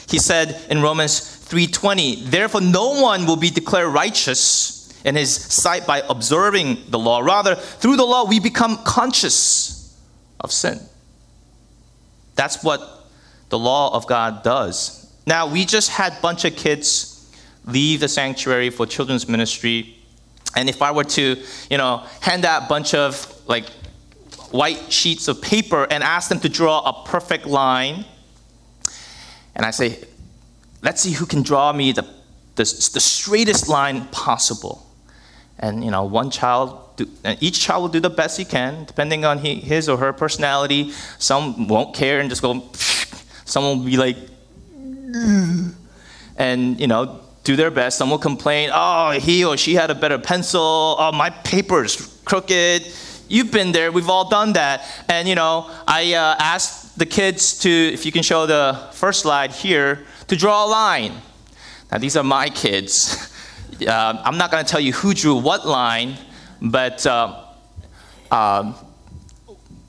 He 0.09 0.17
said 0.19 0.59
in 0.69 0.81
Romans 0.81 1.19
3:20, 1.19 2.15
"Therefore 2.25 2.61
no 2.61 3.01
one 3.01 3.25
will 3.25 3.35
be 3.35 3.49
declared 3.49 3.93
righteous 3.93 4.89
in 5.03 5.15
his 5.15 5.33
sight 5.33 5.85
by 5.85 6.03
observing 6.09 6.85
the 6.89 6.99
law. 6.99 7.19
Rather, 7.19 7.55
through 7.55 7.97
the 7.97 8.05
law 8.05 8.25
we 8.25 8.39
become 8.39 8.77
conscious 8.83 9.89
of 10.39 10.51
sin." 10.51 10.79
That's 12.35 12.63
what 12.63 13.07
the 13.49 13.59
law 13.59 13.93
of 13.93 14.07
God 14.07 14.43
does. 14.43 15.05
Now, 15.27 15.45
we 15.45 15.65
just 15.65 15.89
had 15.89 16.13
a 16.13 16.21
bunch 16.21 16.45
of 16.45 16.55
kids 16.55 17.19
leave 17.65 17.99
the 17.99 18.07
sanctuary 18.07 18.69
for 18.69 18.87
children's 18.87 19.27
ministry. 19.27 20.00
And 20.55 20.69
if 20.69 20.81
I 20.81 20.91
were 20.91 21.03
to, 21.03 21.37
you 21.69 21.77
know, 21.77 22.03
hand 22.21 22.45
out 22.45 22.63
a 22.63 22.67
bunch 22.67 22.93
of 22.93 23.33
like 23.47 23.65
white 24.51 24.91
sheets 24.91 25.27
of 25.27 25.41
paper 25.41 25.87
and 25.89 26.03
ask 26.03 26.29
them 26.29 26.39
to 26.41 26.49
draw 26.49 26.79
a 26.81 27.07
perfect 27.07 27.45
line, 27.45 28.05
and 29.55 29.65
I 29.65 29.71
say, 29.71 30.03
let's 30.81 31.01
see 31.01 31.11
who 31.13 31.25
can 31.25 31.41
draw 31.41 31.71
me 31.71 31.91
the, 31.91 32.03
the, 32.55 32.63
the 32.63 32.99
straightest 32.99 33.69
line 33.69 34.05
possible. 34.07 34.85
And, 35.59 35.83
you 35.83 35.91
know, 35.91 36.03
one 36.03 36.31
child, 36.31 36.97
do, 36.97 37.07
each 37.39 37.59
child 37.59 37.83
will 37.83 37.89
do 37.89 37.99
the 37.99 38.09
best 38.09 38.37
he 38.37 38.45
can, 38.45 38.85
depending 38.85 39.25
on 39.25 39.37
he, 39.39 39.55
his 39.55 39.87
or 39.87 39.97
her 39.97 40.11
personality. 40.11 40.91
Some 41.19 41.67
won't 41.67 41.95
care 41.95 42.19
and 42.19 42.29
just 42.29 42.41
go, 42.41 42.69
some 43.45 43.63
will 43.63 43.85
be 43.85 43.97
like, 43.97 44.17
mm. 44.75 45.73
and 46.37 46.79
you 46.79 46.87
know 46.87 47.21
do 47.43 47.55
their 47.55 47.71
best. 47.71 47.97
Some 47.97 48.09
will 48.09 48.19
complain, 48.19 48.69
oh, 48.73 49.11
he 49.11 49.43
or 49.43 49.57
she 49.57 49.73
had 49.73 49.89
a 49.89 49.95
better 49.95 50.17
pencil. 50.17 50.95
Oh, 50.99 51.11
my 51.11 51.29
paper's 51.29 52.19
crooked. 52.25 52.87
You've 53.27 53.51
been 53.51 53.71
there. 53.71 53.91
We've 53.91 54.09
all 54.09 54.29
done 54.29 54.53
that. 54.53 54.85
And 55.07 55.27
you 55.27 55.35
know, 55.35 55.69
I 55.87 56.13
uh, 56.13 56.35
asked 56.39 56.99
the 56.99 57.05
kids 57.05 57.57
to, 57.59 57.69
if 57.69 58.05
you 58.05 58.11
can 58.11 58.23
show 58.23 58.45
the 58.45 58.89
first 58.91 59.21
slide 59.21 59.51
here, 59.51 60.05
to 60.27 60.35
draw 60.35 60.65
a 60.65 60.69
line. 60.69 61.13
Now 61.91 61.97
these 61.97 62.15
are 62.17 62.23
my 62.23 62.49
kids. 62.49 63.27
Uh, 63.81 64.21
I'm 64.23 64.37
not 64.37 64.51
going 64.51 64.63
to 64.63 64.69
tell 64.69 64.79
you 64.79 64.93
who 64.93 65.11
drew 65.11 65.33
what 65.35 65.65
line, 65.65 66.15
but. 66.61 67.03
Uh, 67.07 67.45
um, 68.29 68.75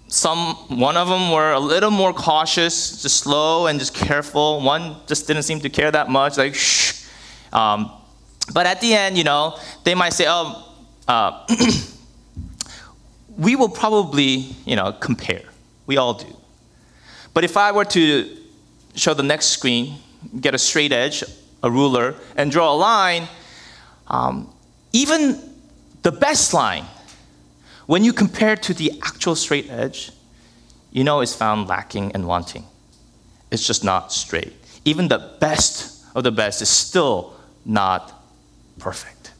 some 0.08 0.54
one 0.78 0.96
of 0.96 1.08
them 1.08 1.30
were 1.30 1.52
a 1.52 1.60
little 1.60 1.90
more 1.90 2.12
cautious 2.12 3.00
just 3.02 3.18
slow 3.18 3.66
and 3.66 3.78
just 3.78 3.94
careful 3.94 4.60
one 4.60 4.96
just 5.06 5.26
didn't 5.26 5.42
seem 5.42 5.58
to 5.58 5.70
care 5.70 5.90
that 5.90 6.10
much 6.10 6.36
like 6.36 6.54
shh 6.54 7.01
um, 7.52 7.90
but 8.52 8.66
at 8.66 8.80
the 8.80 8.94
end 8.94 9.16
you 9.16 9.24
know 9.24 9.58
they 9.84 9.94
might 9.94 10.12
say 10.12 10.24
oh 10.28 10.74
uh, 11.08 11.46
we 13.38 13.56
will 13.56 13.68
probably 13.68 14.54
you 14.64 14.76
know 14.76 14.92
compare 14.92 15.42
we 15.86 15.96
all 15.96 16.14
do 16.14 16.36
but 17.34 17.44
if 17.44 17.56
i 17.56 17.72
were 17.72 17.84
to 17.84 18.36
show 18.94 19.14
the 19.14 19.22
next 19.22 19.46
screen 19.46 19.96
get 20.40 20.54
a 20.54 20.58
straight 20.58 20.92
edge 20.92 21.24
a 21.62 21.70
ruler 21.70 22.14
and 22.36 22.50
draw 22.50 22.72
a 22.72 22.76
line 22.76 23.28
um, 24.08 24.52
even 24.92 25.40
the 26.02 26.12
best 26.12 26.52
line 26.52 26.84
when 27.86 28.04
you 28.04 28.12
compare 28.12 28.56
to 28.56 28.74
the 28.74 28.92
actual 29.02 29.34
straight 29.34 29.68
edge, 29.70 30.12
you 30.92 31.04
know 31.04 31.20
it's 31.20 31.34
found 31.34 31.68
lacking 31.68 32.12
and 32.12 32.26
wanting. 32.26 32.64
It's 33.50 33.66
just 33.66 33.84
not 33.84 34.12
straight. 34.12 34.52
Even 34.84 35.08
the 35.08 35.36
best 35.40 36.04
of 36.14 36.24
the 36.24 36.32
best 36.32 36.62
is 36.62 36.68
still 36.68 37.34
not 37.64 38.12
perfect. 38.78 39.32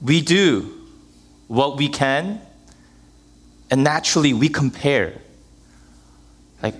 We 0.00 0.20
do 0.20 0.78
what 1.48 1.76
we 1.76 1.88
can, 1.88 2.40
and 3.70 3.84
naturally 3.84 4.32
we 4.32 4.48
compare. 4.48 5.14
Like, 6.62 6.74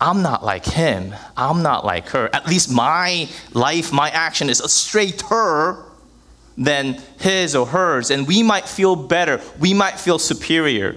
I'm 0.00 0.22
not 0.22 0.44
like 0.44 0.64
him, 0.64 1.14
I'm 1.36 1.62
not 1.62 1.84
like 1.84 2.08
her. 2.08 2.28
At 2.32 2.46
least 2.46 2.70
my 2.70 3.28
life, 3.52 3.92
my 3.92 4.10
action 4.10 4.50
is 4.50 4.60
a 4.60 4.68
straighter 4.68 5.84
than 6.56 7.00
his 7.18 7.54
or 7.54 7.66
hers, 7.66 8.10
and 8.10 8.26
we 8.26 8.42
might 8.42 8.68
feel 8.68 8.96
better, 8.96 9.40
we 9.58 9.74
might 9.74 9.98
feel 9.98 10.18
superior. 10.18 10.96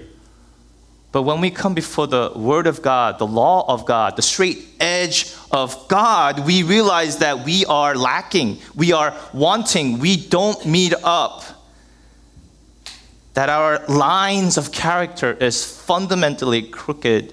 But 1.11 1.23
when 1.23 1.41
we 1.41 1.49
come 1.49 1.73
before 1.73 2.07
the 2.07 2.31
Word 2.35 2.67
of 2.67 2.81
God, 2.81 3.17
the 3.17 3.27
law 3.27 3.65
of 3.67 3.85
God, 3.85 4.15
the 4.15 4.21
straight 4.21 4.65
edge 4.79 5.33
of 5.51 5.87
God, 5.87 6.45
we 6.45 6.63
realize 6.63 7.19
that 7.19 7.45
we 7.45 7.65
are 7.65 7.95
lacking, 7.95 8.59
we 8.75 8.91
are 8.91 9.15
wanting, 9.33 9.99
we 9.99 10.17
don't 10.17 10.65
meet 10.65 10.93
up. 11.03 11.43
That 13.35 13.49
our 13.49 13.85
lines 13.87 14.57
of 14.57 14.71
character 14.71 15.31
is 15.31 15.63
fundamentally 15.65 16.63
crooked, 16.63 17.29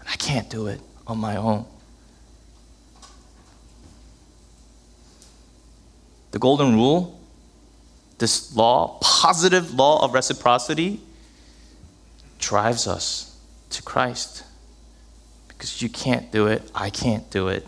and 0.00 0.08
I 0.08 0.16
can't 0.16 0.50
do 0.50 0.66
it 0.66 0.80
on 1.06 1.18
my 1.18 1.36
own. 1.36 1.66
The 6.32 6.38
golden 6.38 6.74
rule 6.74 7.20
this 8.18 8.54
law, 8.56 8.98
positive 9.00 9.74
law 9.74 10.02
of 10.04 10.14
reciprocity, 10.14 11.00
drives 12.38 12.86
us 12.86 13.38
to 13.70 13.82
Christ. 13.82 14.44
Because 15.48 15.82
you 15.82 15.88
can't 15.88 16.30
do 16.30 16.46
it, 16.46 16.62
I 16.74 16.90
can't 16.90 17.28
do 17.30 17.48
it. 17.48 17.66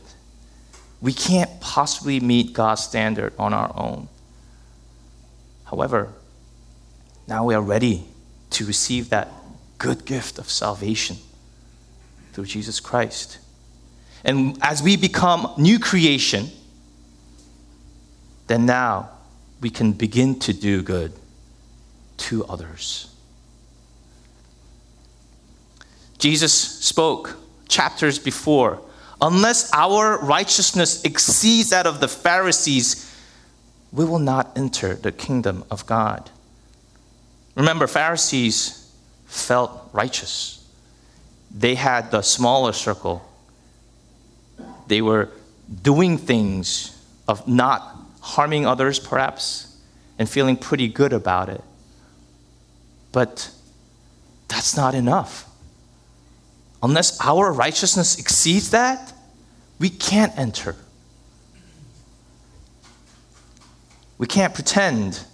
We 1.01 1.13
can't 1.13 1.61
possibly 1.61 2.21
meet 2.21 2.53
God's 2.53 2.83
standard 2.83 3.33
on 3.39 3.53
our 3.53 3.73
own. 3.77 4.09
However, 5.65 6.13
now 7.27 7.45
we 7.45 7.55
are 7.55 7.63
ready 7.63 8.05
to 8.51 8.65
receive 8.65 9.11
that 9.11 9.29
good 9.79 10.05
gift 10.05 10.39
of 10.39 10.49
salvation 10.49 11.17
through 12.33 12.47
Jesus 12.47 12.81
Christ. 12.81 13.39
And 14.25 14.59
as 14.63 14.83
we 14.83 14.97
become 14.97 15.53
new 15.59 15.79
creation, 15.79 16.49
then 18.47 18.67
now 18.67 19.11
we 19.61 19.71
can 19.71 19.93
begin 19.93 20.39
to 20.41 20.53
do 20.53 20.83
good 20.83 21.13
to 22.19 22.45
others. 22.47 23.15
Jesus 26.19 26.53
spoke 26.55 27.37
chapters 27.69 28.19
before 28.19 28.81
unless 29.21 29.73
our 29.73 30.19
righteousness 30.19 31.05
exceeds 31.05 31.71
that 31.71 31.87
of 31.87 32.01
the 32.01 32.09
Pharisees, 32.09 33.15
we 33.93 34.05
will 34.05 34.19
not 34.19 34.57
enter 34.57 34.95
the 34.95 35.13
kingdom 35.13 35.65
of 35.71 35.87
God. 35.87 36.31
Remember, 37.55 37.87
Pharisees 37.87 38.93
felt 39.27 39.89
righteous. 39.93 40.65
They 41.51 41.75
had 41.75 42.11
the 42.11 42.23
smaller 42.23 42.73
circle. 42.73 43.27
They 44.89 45.01
were 45.01 45.31
doing 45.83 46.19
things 46.19 46.93
of 47.27 47.49
not 47.49 47.97
harming 48.21 48.67
others, 48.67 48.99
perhaps, 48.99 49.75
and 50.19 50.29
feeling 50.29 50.57
pretty 50.57 50.89
good 50.89 51.13
about 51.13 51.49
it. 51.49 51.63
But 53.13 53.51
that's 54.49 54.77
not 54.77 54.95
enough. 54.95 55.49
Unless 56.87 57.21
our 57.21 57.53
righteousness 57.53 58.17
exceeds 58.17 58.71
that, 58.71 59.13
we 59.81 59.91
can't 59.91 60.33
enter. 60.39 60.77
We 64.19 64.29
can't 64.29 64.55
pretend, 64.55 65.27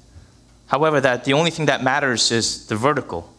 however, 0.68 0.98
that 1.02 1.24
the 1.24 1.34
only 1.34 1.50
thing 1.50 1.66
that 1.66 1.84
matters 1.84 2.30
is 2.30 2.68
the 2.68 2.76
vertical. 2.76 3.30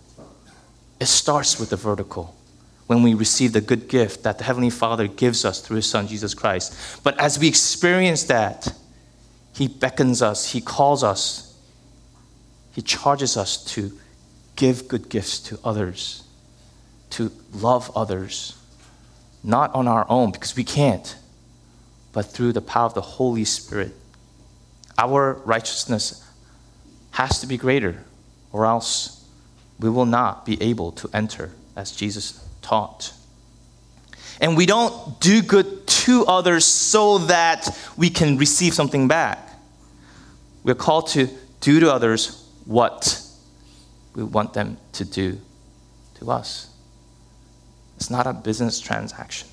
It 1.00 1.08
starts 1.08 1.60
with 1.60 1.72
the 1.72 1.76
vertical 1.76 2.36
when 2.86 3.02
we 3.02 3.16
receive 3.16 3.52
the 3.52 3.62
good 3.62 3.88
gift 3.88 4.22
that 4.22 4.38
the 4.38 4.44
Heavenly 4.44 4.70
Father 4.70 5.08
gives 5.08 5.44
us 5.44 5.60
through 5.60 5.78
His 5.78 5.90
Son, 5.90 6.08
Jesus 6.08 6.36
Christ. 6.36 7.02
But 7.04 7.20
as 7.20 7.40
we 7.40 7.48
experience 7.48 8.26
that, 8.26 8.76
He 9.56 9.68
beckons 9.68 10.22
us, 10.22 10.52
He 10.52 10.62
calls 10.62 11.04
us, 11.04 11.58
He 12.74 12.84
charges 12.84 13.38
us 13.38 13.58
to 13.74 13.92
give 14.56 14.88
good 14.88 15.10
gifts 15.10 15.40
to 15.40 15.58
others, 15.64 16.23
to 17.14 17.32
love 17.54 17.92
others, 17.96 18.58
not 19.44 19.74
on 19.76 19.88
our 19.88 20.06
own, 20.10 20.32
because 20.32 20.56
we 20.56 20.64
can't, 20.64 21.16
but 22.12 22.24
through 22.24 22.54
the 22.54 22.62
power 22.62 22.86
of 22.86 22.94
the 22.94 23.02
Holy 23.02 23.46
Spirit. 23.46 23.94
Our 24.98 25.34
righteousness 25.46 26.28
has 27.12 27.40
to 27.42 27.48
be 27.48 27.58
greater, 27.58 28.04
or 28.52 28.66
else 28.66 29.26
we 29.80 29.90
will 29.90 30.06
not 30.06 30.46
be 30.46 30.62
able 30.62 30.92
to 30.94 31.10
enter 31.14 31.52
as 31.76 31.92
Jesus 31.92 32.44
taught. 32.62 33.14
And 34.42 34.58
we 34.58 34.66
don't 34.66 35.20
do 35.20 35.42
good 35.42 35.86
to 35.88 36.26
others 36.26 36.66
so 36.66 37.20
that 37.20 37.78
we 37.96 38.10
can 38.10 38.38
receive 38.38 38.74
something 38.74 39.08
back. 39.08 39.40
We're 40.64 40.76
called 40.76 41.08
to 41.10 41.30
do 41.62 41.80
to 41.80 41.94
others 41.94 42.44
what 42.66 43.22
we 44.16 44.24
want 44.24 44.54
them 44.54 44.78
to 44.94 45.06
do 45.06 45.40
to 46.20 46.32
us. 46.32 46.73
It's 48.04 48.10
not 48.10 48.28
a 48.28 48.34
business 48.34 48.82
transaction. 48.82 49.48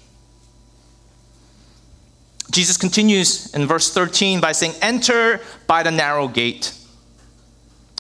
Jesus 2.50 2.76
continues 2.76 3.54
in 3.54 3.64
verse 3.64 3.94
13 3.94 4.40
by 4.40 4.50
saying, 4.50 4.74
Enter 4.82 5.40
by 5.68 5.84
the 5.84 5.92
narrow 5.92 6.26
gate. 6.26 6.74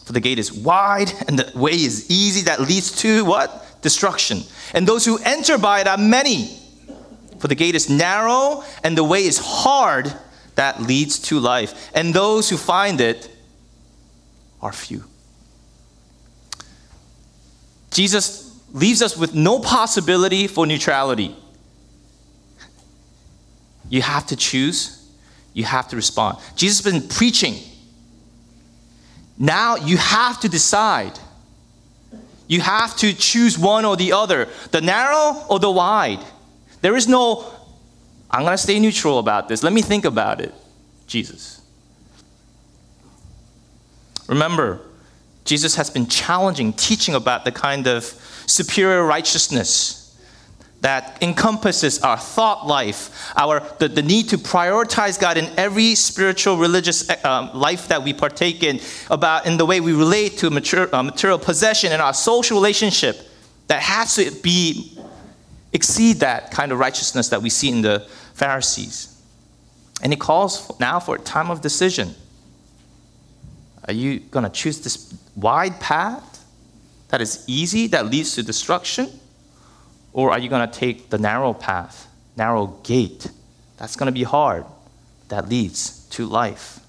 For 0.04 0.12
the 0.12 0.18
gate 0.18 0.40
is 0.40 0.52
wide 0.52 1.12
and 1.28 1.38
the 1.38 1.56
way 1.56 1.70
is 1.70 2.10
easy 2.10 2.40
that 2.46 2.60
leads 2.60 2.90
to 3.02 3.24
what? 3.24 3.64
Destruction. 3.80 4.40
And 4.74 4.88
those 4.88 5.04
who 5.04 5.18
enter 5.18 5.56
by 5.56 5.82
it 5.82 5.86
are 5.86 5.96
many. 5.96 6.58
For 7.38 7.46
the 7.46 7.54
gate 7.54 7.76
is 7.76 7.88
narrow 7.88 8.64
and 8.82 8.98
the 8.98 9.04
way 9.04 9.24
is 9.24 9.38
hard 9.38 10.12
that 10.56 10.82
leads 10.82 11.20
to 11.28 11.38
life. 11.38 11.92
And 11.94 12.12
those 12.12 12.50
who 12.50 12.56
find 12.56 13.00
it 13.00 13.30
are 14.60 14.72
few. 14.72 15.04
Jesus 17.92 18.49
leaves 18.72 19.02
us 19.02 19.16
with 19.16 19.34
no 19.34 19.58
possibility 19.58 20.46
for 20.46 20.66
neutrality. 20.66 21.36
You 23.88 24.02
have 24.02 24.26
to 24.28 24.36
choose, 24.36 25.10
you 25.52 25.64
have 25.64 25.88
to 25.88 25.96
respond. 25.96 26.38
Jesus 26.54 26.84
has 26.84 26.92
been 26.92 27.08
preaching. 27.08 27.56
Now 29.36 29.76
you 29.76 29.96
have 29.96 30.38
to 30.40 30.48
decide. 30.48 31.18
You 32.46 32.60
have 32.60 32.96
to 32.98 33.12
choose 33.12 33.58
one 33.58 33.84
or 33.84 33.96
the 33.96 34.12
other 34.12 34.48
the 34.70 34.80
narrow 34.80 35.44
or 35.48 35.58
the 35.58 35.70
wide. 35.70 36.24
There 36.82 36.96
is 36.96 37.08
no, 37.08 37.52
I'm 38.30 38.42
going 38.42 38.52
to 38.52 38.58
stay 38.58 38.78
neutral 38.78 39.18
about 39.18 39.48
this. 39.48 39.62
Let 39.62 39.72
me 39.72 39.82
think 39.82 40.04
about 40.04 40.40
it. 40.40 40.54
Jesus. 41.06 41.60
Remember, 44.28 44.80
Jesus 45.44 45.74
has 45.74 45.90
been 45.90 46.06
challenging, 46.06 46.72
teaching 46.72 47.14
about 47.14 47.44
the 47.44 47.52
kind 47.52 47.86
of 47.88 48.04
superior 48.50 49.04
righteousness 49.04 50.00
that 50.80 51.18
encompasses 51.22 52.00
our 52.00 52.16
thought 52.16 52.66
life, 52.66 53.30
our 53.36 53.60
the, 53.78 53.88
the 53.88 54.02
need 54.02 54.30
to 54.30 54.38
prioritize 54.38 55.20
God 55.20 55.36
in 55.36 55.46
every 55.58 55.94
spiritual 55.94 56.56
religious 56.56 57.08
um, 57.24 57.50
life 57.52 57.88
that 57.88 58.02
we 58.02 58.14
partake 58.14 58.62
in, 58.62 58.80
about 59.10 59.46
in 59.46 59.58
the 59.58 59.66
way 59.66 59.80
we 59.80 59.92
relate 59.92 60.38
to 60.38 60.50
material, 60.50 60.88
uh, 60.94 61.02
material 61.02 61.38
possession 61.38 61.92
and 61.92 62.00
our 62.00 62.14
social 62.14 62.56
relationship 62.56 63.28
that 63.66 63.82
has 63.82 64.14
to 64.14 64.30
be 64.42 64.98
exceed 65.72 66.14
that 66.20 66.50
kind 66.50 66.72
of 66.72 66.78
righteousness 66.78 67.28
that 67.28 67.42
we 67.42 67.50
see 67.50 67.68
in 67.68 67.82
the 67.82 68.06
Pharisees. 68.34 69.20
And 70.02 70.12
he 70.12 70.16
calls 70.16 70.78
now 70.80 70.98
for 70.98 71.16
a 71.16 71.18
time 71.18 71.50
of 71.50 71.60
decision. 71.60 72.14
Are 73.86 73.92
you 73.92 74.20
going 74.20 74.44
to 74.44 74.50
choose 74.50 74.80
this 74.80 75.14
wide 75.36 75.78
path 75.78 76.29
that 77.10 77.20
is 77.20 77.44
easy, 77.46 77.86
that 77.88 78.06
leads 78.06 78.34
to 78.36 78.42
destruction? 78.42 79.08
Or 80.12 80.32
are 80.32 80.38
you 80.38 80.48
going 80.48 80.68
to 80.68 80.78
take 80.78 81.10
the 81.10 81.18
narrow 81.18 81.52
path, 81.52 82.08
narrow 82.36 82.66
gate? 82.82 83.30
That's 83.76 83.96
going 83.96 84.06
to 84.06 84.12
be 84.12 84.24
hard, 84.24 84.64
that 85.28 85.48
leads 85.48 86.06
to 86.10 86.26
life. 86.26 86.80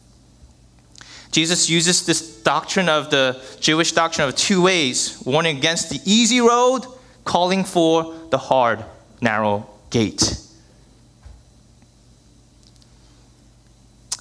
Jesus 1.32 1.70
uses 1.70 2.06
this 2.06 2.42
doctrine 2.42 2.90
of 2.90 3.10
the 3.10 3.42
Jewish 3.60 3.94
doctrine 3.94 4.28
of 4.28 4.36
two 4.36 4.62
ways, 4.62 5.22
warning 5.26 5.58
against 5.58 5.90
the 5.90 6.00
easy 6.06 6.42
road, 6.42 6.86
calling 7.24 7.64
for 7.64 8.14
the 8.30 8.38
hard, 8.38 8.84
narrow 9.22 9.70
gate. 9.90 10.38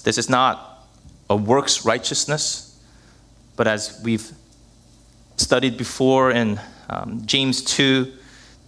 This 0.05 0.19
is 0.19 0.31
not 0.31 0.87
a 1.29 1.37
works 1.37 1.85
righteousness, 1.85 2.81
but 3.57 3.67
as 3.67 4.01
we've 4.05 4.31
studied 5.41 5.77
before 5.77 6.31
in 6.31 6.61
um, 6.89 7.23
James 7.25 7.63
2, 7.63 8.13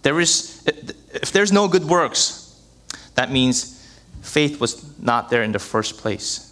there 0.01 0.19
is, 0.19 0.63
if 0.65 1.31
there's 1.31 1.51
no 1.51 1.67
good 1.67 1.85
works, 1.85 2.59
that 3.15 3.31
means 3.31 3.79
faith 4.21 4.59
was 4.59 4.99
not 4.99 5.29
there 5.29 5.43
in 5.43 5.51
the 5.51 5.59
first 5.59 5.97
place. 5.97 6.49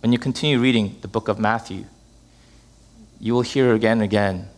When 0.00 0.12
you 0.12 0.18
continue 0.18 0.58
reading 0.58 0.96
the 1.00 1.08
book 1.08 1.28
of 1.28 1.38
Matthew, 1.38 1.84
you 3.18 3.34
will 3.34 3.42
hear 3.42 3.74
again 3.74 3.98
and 3.98 4.02
again 4.02 4.48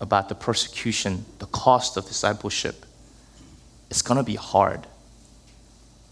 about 0.00 0.28
the 0.28 0.34
persecution, 0.34 1.24
the 1.38 1.46
cost 1.46 1.96
of 1.96 2.06
discipleship. 2.06 2.84
It's 3.90 4.02
going 4.02 4.18
to 4.18 4.24
be 4.24 4.36
hard. 4.36 4.86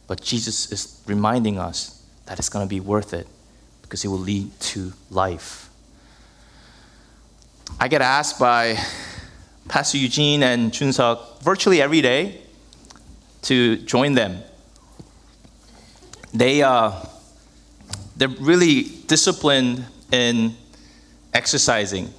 But 0.06 0.22
Jesus 0.22 0.72
is 0.72 1.02
reminding 1.06 1.58
us 1.58 2.02
that 2.26 2.38
it's 2.38 2.48
going 2.48 2.64
to 2.66 2.68
be 2.68 2.80
worth 2.80 3.12
it 3.12 3.26
because 3.82 4.04
it 4.04 4.08
will 4.08 4.18
lead 4.18 4.58
to 4.60 4.92
life. 5.10 5.67
I 7.80 7.88
get 7.88 8.02
asked 8.02 8.38
by 8.38 8.78
Pastor 9.68 9.98
Eugene 9.98 10.42
and 10.42 10.72
Junseok 10.72 11.40
virtually 11.42 11.82
every 11.82 12.00
day 12.00 12.40
to 13.42 13.76
join 13.78 14.14
them. 14.14 14.42
They, 16.32 16.62
uh, 16.62 16.92
they're 18.16 18.28
really 18.28 18.84
disciplined 19.06 19.84
in 20.10 20.56
exercising. 21.34 22.12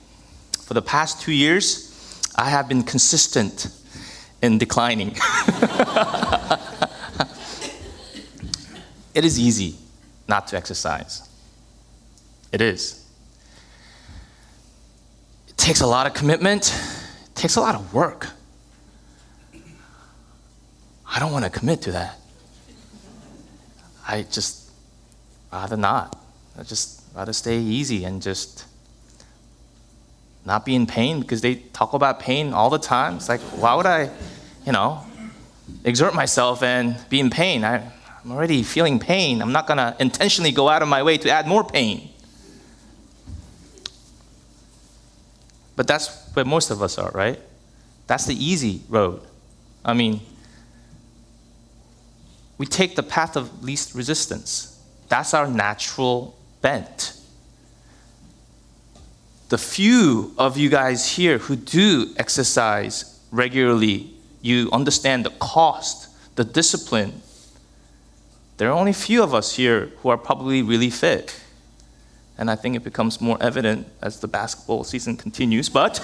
For 0.62 0.74
the 0.74 0.82
past 0.82 1.22
two 1.22 1.32
years, 1.32 2.22
I 2.36 2.50
have 2.50 2.70
been 2.70 2.84
consistent 2.84 3.68
in 4.42 4.58
declining. 4.58 5.10
it 9.14 9.26
is 9.26 9.40
easy 9.40 9.76
not 10.28 10.48
to 10.48 10.58
exercise. 10.58 11.28
It 12.52 12.62
is. 12.62 12.99
Takes 15.60 15.82
a 15.82 15.88
lot 15.88 16.08
of 16.08 16.16
commitment, 16.16 16.74
it 17.26 17.36
takes 17.36 17.56
a 17.58 17.62
lot 17.62 17.76
of 17.76 17.94
work. 17.94 18.28
I 21.06 21.20
don't 21.20 21.32
want 21.32 21.44
to 21.44 21.52
commit 21.52 21.82
to 21.84 21.92
that. 21.92 22.18
I 24.08 24.24
just 24.24 24.72
rather 25.52 25.78
not. 25.78 26.18
I 26.58 26.64
just 26.64 27.04
rather 27.14 27.34
stay 27.34 27.60
easy 27.60 28.06
and 28.06 28.22
just 28.22 28.66
not 30.46 30.66
be 30.66 30.76
in 30.76 30.88
pain 30.88 31.20
because 31.20 31.42
they 31.42 31.56
talk 31.56 31.94
about 31.94 32.20
pain 32.20 32.54
all 32.54 32.70
the 32.70 32.80
time. 32.80 33.18
It's 33.18 33.30
like, 33.30 33.42
why 33.42 33.76
would 33.76 33.86
I, 33.86 34.10
you 34.66 34.72
know, 34.72 35.04
exert 35.84 36.16
myself 36.16 36.64
and 36.64 36.98
be 37.10 37.20
in 37.20 37.30
pain? 37.30 37.64
I, 37.64 37.84
I'm 38.24 38.32
already 38.32 38.64
feeling 38.64 38.98
pain. 38.98 39.42
I'm 39.42 39.52
not 39.52 39.68
going 39.68 39.78
to 39.78 39.96
intentionally 40.00 40.52
go 40.52 40.70
out 40.70 40.82
of 40.82 40.88
my 40.88 41.04
way 41.04 41.18
to 41.18 41.30
add 41.30 41.48
more 41.48 41.64
pain. 41.64 42.09
But 45.80 45.88
that's 45.88 46.30
where 46.34 46.44
most 46.44 46.72
of 46.72 46.82
us 46.82 46.98
are, 46.98 47.10
right? 47.12 47.40
That's 48.06 48.26
the 48.26 48.36
easy 48.36 48.82
road. 48.90 49.22
I 49.86 49.94
mean, 49.94 50.20
we 52.58 52.66
take 52.66 52.98
the 52.98 53.02
path 53.02 53.38
of 53.38 53.64
least 53.64 53.96
resistance. 53.96 54.78
That's 55.08 55.34
our 55.34 55.48
natural 55.48 56.38
bent. 56.62 57.14
The 59.48 59.58
few 59.58 60.34
of 60.38 60.58
you 60.58 60.70
guys 60.70 61.14
here 61.14 61.38
who 61.38 61.56
do 61.56 62.14
exercise 62.18 63.18
regularly, 63.32 64.12
you 64.42 64.70
understand 64.74 65.24
the 65.24 65.34
cost, 65.40 66.10
the 66.36 66.44
discipline. 66.44 67.22
There 68.58 68.68
are 68.68 68.78
only 68.78 68.92
few 68.92 69.24
of 69.24 69.34
us 69.34 69.56
here 69.56 69.94
who 70.00 70.10
are 70.10 70.18
probably 70.18 70.62
really 70.62 70.90
fit. 70.90 71.42
And 72.40 72.50
I 72.50 72.56
think 72.56 72.76
it 72.76 72.84
becomes 72.84 73.22
more 73.22 73.38
evident 73.42 73.86
as 74.02 74.20
the 74.20 74.28
basketball 74.28 74.84
season 74.84 75.16
continues. 75.18 75.70
But 75.70 76.00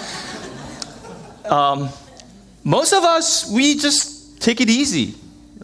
um, 1.46 1.88
most 2.62 2.92
of 2.92 3.02
us, 3.02 3.50
we 3.50 3.76
just 3.76 4.40
take 4.40 4.60
it 4.60 4.70
easy, 4.70 5.14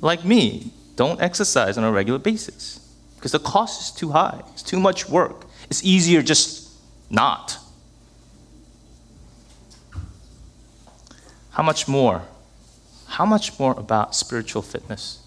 like 0.01 0.25
me 0.25 0.73
don't 0.97 1.21
exercise 1.21 1.79
on 1.79 1.85
a 1.85 1.93
regular 1.93 2.19
basis 2.19 2.79
because 3.17 3.33
the 3.33 3.39
cost 3.39 3.83
is 3.83 3.91
too 3.91 4.11
high. 4.11 4.43
It's 4.53 4.63
too 4.63 4.81
much 4.81 5.09
work. 5.09 5.47
It's 5.71 5.83
easier 5.85 6.23
just 6.23 6.71
not. 7.11 7.59
How 11.51 11.63
much 11.63 11.87
more? 11.87 12.23
How 13.07 13.27
much 13.27 13.59
more 13.59 13.73
about 13.79 14.15
spiritual 14.15 14.63
fitness? 14.63 15.21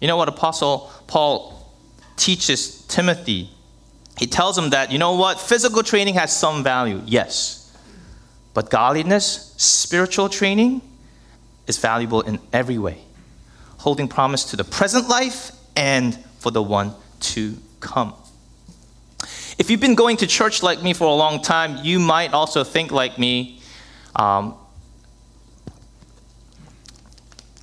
You 0.00 0.08
know 0.08 0.16
what 0.16 0.28
Apostle 0.28 0.90
Paul 1.06 1.72
teaches 2.16 2.82
Timothy? 2.86 3.50
He 4.18 4.26
tells 4.26 4.58
him 4.58 4.70
that, 4.70 4.90
you 4.90 4.98
know 4.98 5.14
what, 5.14 5.40
physical 5.40 5.82
training 5.82 6.14
has 6.14 6.36
some 6.36 6.64
value, 6.64 7.02
yes. 7.06 7.72
But 8.54 8.70
godliness, 8.70 9.54
spiritual 9.56 10.28
training, 10.28 10.82
is 11.66 11.78
valuable 11.78 12.22
in 12.22 12.40
every 12.52 12.78
way 12.78 13.04
holding 13.78 14.08
promise 14.08 14.44
to 14.44 14.56
the 14.56 14.64
present 14.64 15.08
life 15.08 15.52
and 15.76 16.16
for 16.38 16.50
the 16.50 16.62
one 16.62 16.94
to 17.20 17.56
come. 17.80 18.12
If 19.56 19.70
you've 19.70 19.80
been 19.80 19.94
going 19.94 20.16
to 20.18 20.26
church 20.26 20.62
like 20.62 20.82
me 20.82 20.92
for 20.92 21.04
a 21.04 21.14
long 21.14 21.42
time, 21.42 21.84
you 21.84 21.98
might 21.98 22.32
also 22.32 22.64
think 22.64 22.92
like 22.92 23.18
me. 23.18 23.60
Um, 24.14 24.54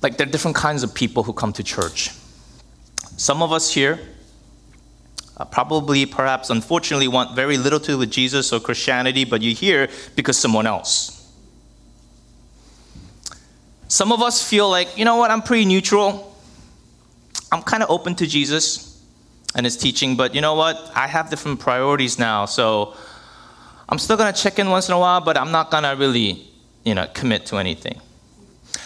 like 0.02 0.16
there 0.16 0.26
are 0.26 0.30
different 0.30 0.56
kinds 0.56 0.82
of 0.82 0.94
people 0.94 1.22
who 1.22 1.32
come 1.32 1.52
to 1.54 1.62
church. 1.62 2.10
Some 3.16 3.42
of 3.42 3.52
us 3.52 3.72
here 3.72 3.98
uh, 5.36 5.44
probably, 5.44 6.06
perhaps, 6.06 6.50
unfortunately, 6.50 7.08
want 7.08 7.36
very 7.36 7.58
little 7.58 7.80
to 7.80 7.86
do 7.92 7.98
with 7.98 8.10
Jesus 8.10 8.52
or 8.52 8.60
Christianity, 8.60 9.24
but 9.24 9.42
you're 9.42 9.54
here 9.54 9.88
because 10.14 10.38
someone 10.38 10.66
else. 10.66 11.12
Some 13.88 14.12
of 14.12 14.22
us 14.22 14.42
feel 14.42 14.68
like, 14.68 14.96
you 14.96 15.04
know 15.04 15.16
what, 15.16 15.30
I'm 15.30 15.42
pretty 15.42 15.64
neutral. 15.64 16.34
I'm 17.52 17.62
kind 17.62 17.82
of 17.82 17.90
open 17.90 18.14
to 18.16 18.26
Jesus 18.26 19.00
and 19.54 19.64
his 19.64 19.76
teaching, 19.76 20.16
but 20.16 20.34
you 20.34 20.40
know 20.40 20.54
what, 20.54 20.90
I 20.94 21.06
have 21.06 21.30
different 21.30 21.60
priorities 21.60 22.18
now. 22.18 22.46
So 22.46 22.94
I'm 23.88 23.98
still 23.98 24.16
going 24.16 24.32
to 24.32 24.38
check 24.38 24.58
in 24.58 24.70
once 24.70 24.88
in 24.88 24.94
a 24.94 24.98
while, 24.98 25.20
but 25.20 25.36
I'm 25.36 25.52
not 25.52 25.70
going 25.70 25.84
to 25.84 25.90
really, 25.90 26.48
you 26.84 26.94
know, 26.94 27.06
commit 27.14 27.46
to 27.46 27.56
anything. 27.56 28.00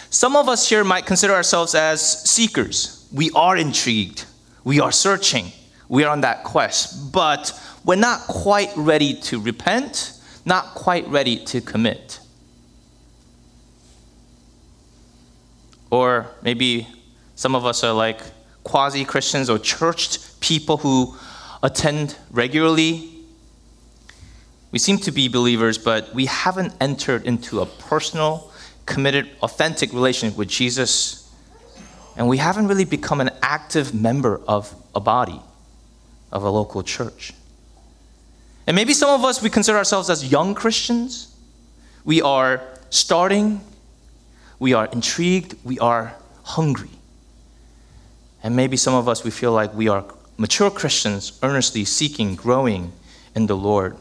Some 0.09 0.35
of 0.35 0.49
us 0.49 0.67
here 0.67 0.83
might 0.83 1.05
consider 1.05 1.33
ourselves 1.33 1.73
as 1.73 2.29
seekers. 2.29 3.07
We 3.11 3.31
are 3.31 3.55
intrigued. 3.57 4.25
We 4.63 4.79
are 4.81 4.91
searching. 4.91 5.51
We 5.91 6.05
are 6.05 6.09
on 6.09 6.21
that 6.21 6.45
quest, 6.45 7.11
but 7.11 7.51
we're 7.83 7.97
not 7.97 8.21
quite 8.21 8.71
ready 8.77 9.13
to 9.23 9.41
repent, 9.41 10.13
not 10.45 10.67
quite 10.67 11.05
ready 11.09 11.43
to 11.47 11.59
commit. 11.59 12.21
Or 15.89 16.27
maybe 16.43 16.87
some 17.35 17.55
of 17.55 17.65
us 17.65 17.83
are 17.83 17.91
like 17.91 18.21
quasi 18.63 19.03
Christians 19.03 19.49
or 19.49 19.59
churched 19.59 20.39
people 20.39 20.77
who 20.77 21.13
attend 21.61 22.15
regularly. 22.31 23.09
We 24.71 24.79
seem 24.79 24.97
to 24.99 25.11
be 25.11 25.27
believers, 25.27 25.77
but 25.77 26.15
we 26.15 26.27
haven't 26.27 26.73
entered 26.79 27.25
into 27.25 27.59
a 27.59 27.65
personal, 27.65 28.49
committed, 28.85 29.29
authentic 29.41 29.91
relationship 29.91 30.37
with 30.37 30.47
Jesus. 30.47 31.29
And 32.15 32.29
we 32.29 32.37
haven't 32.37 32.69
really 32.69 32.85
become 32.85 33.19
an 33.19 33.31
active 33.41 33.93
member 33.93 34.39
of 34.47 34.73
a 34.95 35.01
body, 35.01 35.41
of 36.31 36.43
a 36.43 36.49
local 36.49 36.83
church. 36.83 37.33
And 38.67 38.75
maybe 38.75 38.93
some 38.93 39.09
of 39.09 39.25
us, 39.25 39.41
we 39.41 39.49
consider 39.49 39.77
ourselves 39.77 40.09
as 40.09 40.31
young 40.31 40.53
Christians. 40.53 41.35
We 42.05 42.21
are 42.21 42.61
starting 42.89 43.61
we 44.61 44.73
are 44.73 44.85
intrigued, 44.93 45.55
we 45.63 45.79
are 45.79 46.13
hungry. 46.43 46.91
And 48.43 48.55
maybe 48.55 48.77
some 48.77 48.93
of 48.93 49.09
us, 49.09 49.23
we 49.23 49.31
feel 49.31 49.53
like 49.53 49.73
we 49.73 49.87
are 49.87 50.05
mature 50.37 50.69
Christians, 50.69 51.39
earnestly 51.41 51.83
seeking, 51.83 52.35
growing 52.35 52.93
in 53.33 53.47
the 53.47 53.57
Lord. 53.57 53.97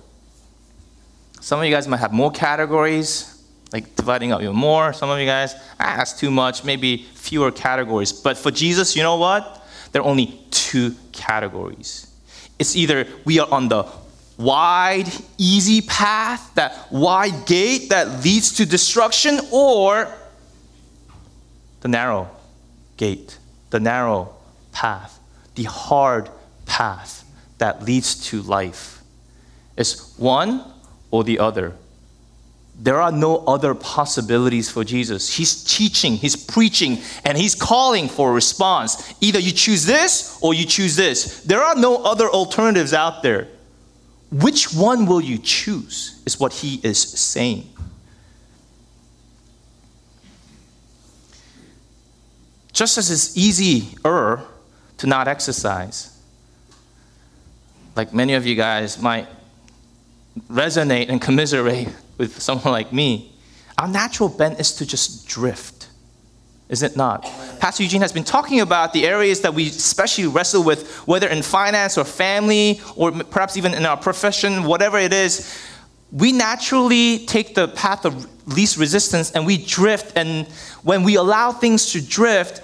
Some 1.41 1.61
of 1.61 1.65
you 1.65 1.71
guys 1.71 1.89
might 1.89 2.01
have 2.01 2.13
more 2.13 2.31
categories, 2.31 3.43
like 3.73 3.97
dividing 3.97 4.33
up 4.33 4.43
even 4.43 4.55
more. 4.55 4.93
Some 4.93 5.09
of 5.09 5.19
you 5.19 5.25
guys, 5.25 5.55
ah, 5.81 5.95
that's 5.97 6.13
too 6.13 6.31
much, 6.31 6.63
maybe 6.63 7.07
fewer 7.15 7.51
categories. 7.51 8.13
But 8.13 8.37
for 8.37 8.51
Jesus, 8.51 8.95
you 8.95 9.03
know 9.03 9.17
what? 9.17 9.65
There 9.93 10.03
are 10.03 10.07
only 10.07 10.43
two 10.51 10.95
categories. 11.13 12.10
It's 12.61 12.77
either 12.77 13.07
we 13.25 13.41
are 13.41 13.49
on 13.51 13.69
the 13.69 13.87
wide, 14.37 15.09
easy 15.39 15.81
path, 15.81 16.55
that 16.57 16.93
wide 16.93 17.47
gate 17.47 17.89
that 17.89 18.23
leads 18.23 18.53
to 18.57 18.67
destruction, 18.67 19.41
or 19.51 20.13
the 21.81 21.89
narrow 21.89 22.29
gate, 22.99 23.39
the 23.71 23.81
narrow 23.81 24.35
path, 24.73 25.19
the 25.55 25.65
hard 25.65 26.29
path 26.67 27.25
that 27.57 27.83
leads 27.83 28.15
to 28.29 28.43
life. 28.43 29.03
It's 29.79 30.19
one 30.19 30.63
or 31.11 31.25
the 31.25 31.39
other. 31.39 31.75
There 32.83 32.99
are 32.99 33.13
no 33.13 33.45
other 33.45 33.75
possibilities 33.75 34.71
for 34.71 34.85
Jesus. 34.85 35.37
He's 35.37 35.63
teaching, 35.65 36.15
he's 36.15 36.35
preaching, 36.35 36.99
and 37.27 37.37
he's 37.37 37.55
calling 37.55 38.09
for 38.09 38.31
a 38.31 38.33
response. 38.33 39.13
Either 39.21 39.39
you 39.39 39.53
choose 39.53 39.85
this 39.85 40.39
or 40.41 40.55
you 40.55 40.65
choose 40.65 40.97
this. 40.97 41.43
There 41.43 41.61
are 41.61 41.75
no 41.75 42.03
other 42.03 42.27
alternatives 42.31 42.95
out 42.95 43.23
there. 43.23 43.49
Which 44.33 44.73
one 44.73 45.05
will 45.05 45.21
you 45.21 45.37
choose? 45.37 46.23
Is 46.25 46.41
what 46.41 46.55
he 46.55 46.81
is 46.83 46.99
saying. 46.99 47.69
Just 52.73 52.97
as 52.97 53.11
it's 53.11 53.37
easier 53.37 54.41
to 54.97 55.07
not 55.07 55.29
exercise, 55.29 56.17
like 57.95 58.15
many 58.15 58.33
of 58.33 58.47
you 58.47 58.55
guys 58.55 59.03
might 59.03 59.29
resonate 60.51 61.11
and 61.11 61.21
commiserate 61.21 61.89
with 62.21 62.43
someone 62.43 62.71
like 62.71 62.93
me, 62.93 63.33
our 63.79 63.89
natural 63.89 64.29
bent 64.29 64.61
is 64.61 64.73
to 64.75 64.85
just 64.85 65.27
drift, 65.27 65.89
is 66.69 66.83
it 66.83 66.95
not? 66.95 67.23
Pastor 67.59 67.83
Eugene 67.83 68.03
has 68.03 68.13
been 68.13 68.25
talking 68.25 68.61
about 68.61 68.93
the 68.93 69.07
areas 69.07 69.41
that 69.41 69.55
we 69.55 69.69
especially 69.69 70.27
wrestle 70.27 70.63
with, 70.63 70.87
whether 71.09 71.27
in 71.29 71.41
finance 71.43 71.97
or 71.97 72.05
family, 72.05 72.79
or 72.95 73.11
perhaps 73.11 73.57
even 73.57 73.73
in 73.73 73.87
our 73.87 73.97
profession, 73.97 74.65
whatever 74.65 74.99
it 74.99 75.15
is. 75.15 75.59
We 76.13 76.33
naturally 76.33 77.25
take 77.25 77.55
the 77.55 77.69
path 77.69 78.05
of 78.05 78.15
least 78.47 78.77
resistance 78.77 79.31
and 79.33 79.47
we 79.47 79.57
drift. 79.57 80.13
And 80.15 80.47
when 80.83 81.03
we 81.03 81.15
allow 81.17 81.53
things 81.53 81.91
to 81.93 82.03
drift, 82.03 82.61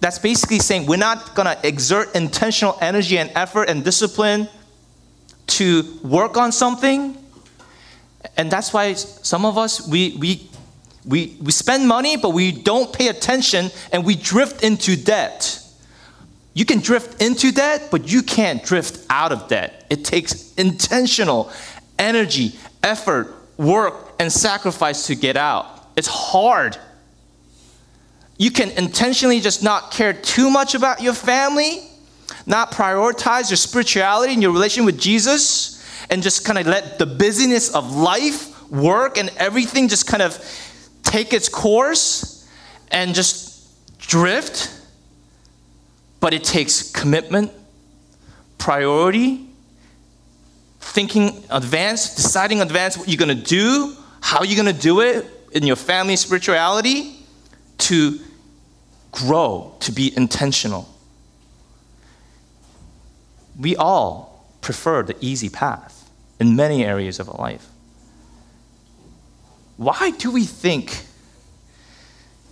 that's 0.00 0.18
basically 0.18 0.58
saying 0.58 0.86
we're 0.86 0.96
not 0.96 1.36
going 1.36 1.46
to 1.46 1.66
exert 1.66 2.16
intentional 2.16 2.76
energy 2.80 3.18
and 3.18 3.30
effort 3.36 3.68
and 3.68 3.84
discipline 3.84 4.48
to 5.46 5.98
work 6.02 6.36
on 6.36 6.50
something. 6.50 7.16
And 8.36 8.50
that's 8.50 8.72
why 8.72 8.92
some 8.94 9.44
of 9.44 9.56
us, 9.56 9.86
we, 9.88 10.16
we, 10.18 10.48
we, 11.04 11.36
we 11.40 11.52
spend 11.52 11.88
money, 11.88 12.16
but 12.16 12.30
we 12.30 12.52
don't 12.52 12.92
pay 12.92 13.08
attention 13.08 13.70
and 13.92 14.04
we 14.04 14.14
drift 14.14 14.62
into 14.62 14.96
debt. 14.96 15.62
You 16.52 16.64
can 16.64 16.80
drift 16.80 17.20
into 17.22 17.52
debt, 17.52 17.88
but 17.90 18.10
you 18.10 18.22
can't 18.22 18.64
drift 18.64 19.06
out 19.10 19.32
of 19.32 19.48
debt. 19.48 19.84
It 19.90 20.04
takes 20.04 20.54
intentional 20.54 21.52
energy, 21.98 22.58
effort, 22.82 23.34
work, 23.56 23.94
and 24.18 24.32
sacrifice 24.32 25.06
to 25.06 25.14
get 25.14 25.36
out. 25.36 25.66
It's 25.96 26.08
hard. 26.08 26.76
You 28.38 28.50
can 28.50 28.70
intentionally 28.70 29.40
just 29.40 29.62
not 29.62 29.90
care 29.90 30.12
too 30.12 30.50
much 30.50 30.74
about 30.74 31.02
your 31.02 31.14
family, 31.14 31.88
not 32.44 32.70
prioritize 32.70 33.50
your 33.50 33.56
spirituality 33.56 34.32
and 34.32 34.42
your 34.42 34.52
relation 34.52 34.84
with 34.84 34.98
Jesus, 34.98 35.75
and 36.10 36.22
just 36.22 36.44
kind 36.44 36.58
of 36.58 36.66
let 36.66 36.98
the 36.98 37.06
busyness 37.06 37.74
of 37.74 37.94
life, 37.94 38.70
work, 38.70 39.18
and 39.18 39.30
everything 39.36 39.88
just 39.88 40.06
kind 40.06 40.22
of 40.22 40.38
take 41.02 41.32
its 41.32 41.48
course 41.48 42.48
and 42.90 43.14
just 43.14 43.98
drift. 43.98 44.72
But 46.20 46.34
it 46.34 46.44
takes 46.44 46.90
commitment, 46.90 47.52
priority, 48.58 49.46
thinking 50.80 51.44
advance, 51.50 52.14
deciding 52.14 52.60
advance 52.60 52.96
what 52.96 53.08
you're 53.08 53.18
going 53.18 53.36
to 53.36 53.44
do, 53.44 53.94
how 54.20 54.42
you're 54.42 54.62
going 54.62 54.74
to 54.74 54.80
do 54.80 55.00
it 55.00 55.26
in 55.52 55.66
your 55.66 55.76
family 55.76 56.16
spirituality 56.16 57.16
to 57.78 58.18
grow, 59.12 59.74
to 59.80 59.92
be 59.92 60.14
intentional. 60.16 60.88
We 63.58 63.76
all 63.76 64.46
prefer 64.60 65.02
the 65.02 65.16
easy 65.20 65.48
path 65.48 65.95
in 66.38 66.56
many 66.56 66.84
areas 66.84 67.18
of 67.18 67.28
our 67.28 67.38
life. 67.38 67.66
Why 69.76 70.10
do 70.10 70.30
we 70.30 70.44
think 70.44 71.04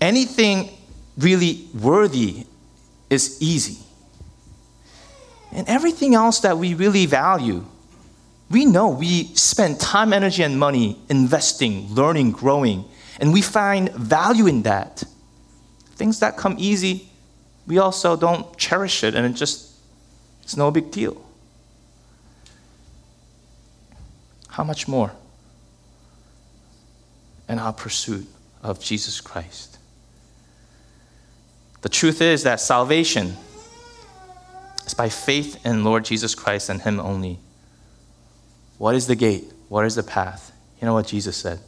anything 0.00 0.70
really 1.16 1.66
worthy 1.74 2.46
is 3.08 3.40
easy? 3.40 3.78
And 5.52 5.68
everything 5.68 6.14
else 6.14 6.40
that 6.40 6.58
we 6.58 6.74
really 6.74 7.06
value, 7.06 7.64
we 8.50 8.66
know 8.66 8.88
we 8.88 9.24
spend 9.34 9.80
time, 9.80 10.12
energy, 10.12 10.42
and 10.42 10.58
money 10.58 10.98
investing, 11.08 11.88
learning, 11.94 12.32
growing, 12.32 12.84
and 13.20 13.32
we 13.32 13.40
find 13.40 13.90
value 13.92 14.46
in 14.46 14.62
that. 14.62 15.04
Things 15.94 16.18
that 16.20 16.36
come 16.36 16.56
easy, 16.58 17.08
we 17.66 17.78
also 17.78 18.16
don't 18.16 18.56
cherish 18.58 19.04
it, 19.04 19.14
and 19.14 19.24
it 19.24 19.38
just, 19.38 19.72
it's 20.42 20.56
no 20.56 20.70
big 20.70 20.90
deal. 20.90 21.24
How 24.54 24.62
much 24.62 24.86
more 24.86 25.10
in 27.48 27.58
our 27.58 27.72
pursuit 27.72 28.24
of 28.62 28.78
Jesus 28.78 29.20
Christ? 29.20 29.78
The 31.82 31.88
truth 31.88 32.22
is 32.22 32.44
that 32.44 32.60
salvation 32.60 33.36
is 34.86 34.94
by 34.94 35.08
faith 35.08 35.66
in 35.66 35.82
Lord 35.82 36.04
Jesus 36.04 36.36
Christ 36.36 36.68
and 36.68 36.80
Him 36.80 37.00
only. 37.00 37.40
What 38.78 38.94
is 38.94 39.08
the 39.08 39.16
gate? 39.16 39.52
What 39.68 39.86
is 39.86 39.96
the 39.96 40.04
path? 40.04 40.52
You 40.80 40.86
know 40.86 40.94
what 40.94 41.08
Jesus 41.08 41.36
said? 41.36 41.58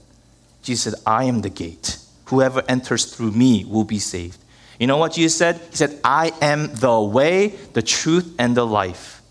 Jesus 0.62 0.84
said, 0.84 1.02
I 1.04 1.24
am 1.24 1.40
the 1.40 1.50
gate. 1.50 1.98
Whoever 2.26 2.62
enters 2.68 3.06
through 3.06 3.32
me 3.32 3.64
will 3.64 3.82
be 3.82 3.98
saved. 3.98 4.38
You 4.78 4.86
know 4.86 4.96
what 4.96 5.14
Jesus 5.14 5.36
said? 5.36 5.60
He 5.70 5.76
said, 5.76 5.98
I 6.04 6.30
am 6.40 6.72
the 6.72 7.00
way, 7.00 7.48
the 7.72 7.82
truth, 7.82 8.32
and 8.38 8.56
the 8.56 8.64
life. 8.64 9.22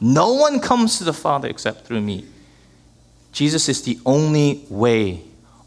No 0.00 0.32
one 0.32 0.58
comes 0.58 0.96
to 0.98 1.04
the 1.04 1.12
Father 1.12 1.48
except 1.48 1.86
through 1.86 2.00
me. 2.00 2.28
Jesus 3.34 3.68
is 3.68 3.82
the 3.82 3.98
only 4.06 4.64
way, 4.70 5.20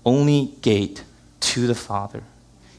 only 0.05 0.53
gate 0.61 1.03
to 1.41 1.67
the 1.67 1.75
Father. 1.75 2.23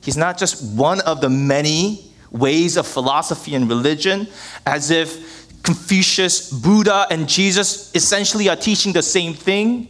He's 0.01 0.17
not 0.17 0.39
just 0.39 0.75
one 0.75 1.03
of 1.03 1.21
the 1.21 1.29
many 1.29 2.11
ways 2.31 2.79
of 2.79 2.87
philosophy 2.87 3.55
and 3.55 3.69
religion, 3.69 4.29
as 4.65 4.91
if 4.91 5.63
Confucius, 5.63 6.51
Buddha, 6.51 7.07
and 7.11 7.29
Jesus 7.29 7.95
essentially 7.95 8.49
are 8.49 8.57
teaching 8.57 8.95
the 8.95 9.03
same 9.03 9.35
thing. 9.35 9.89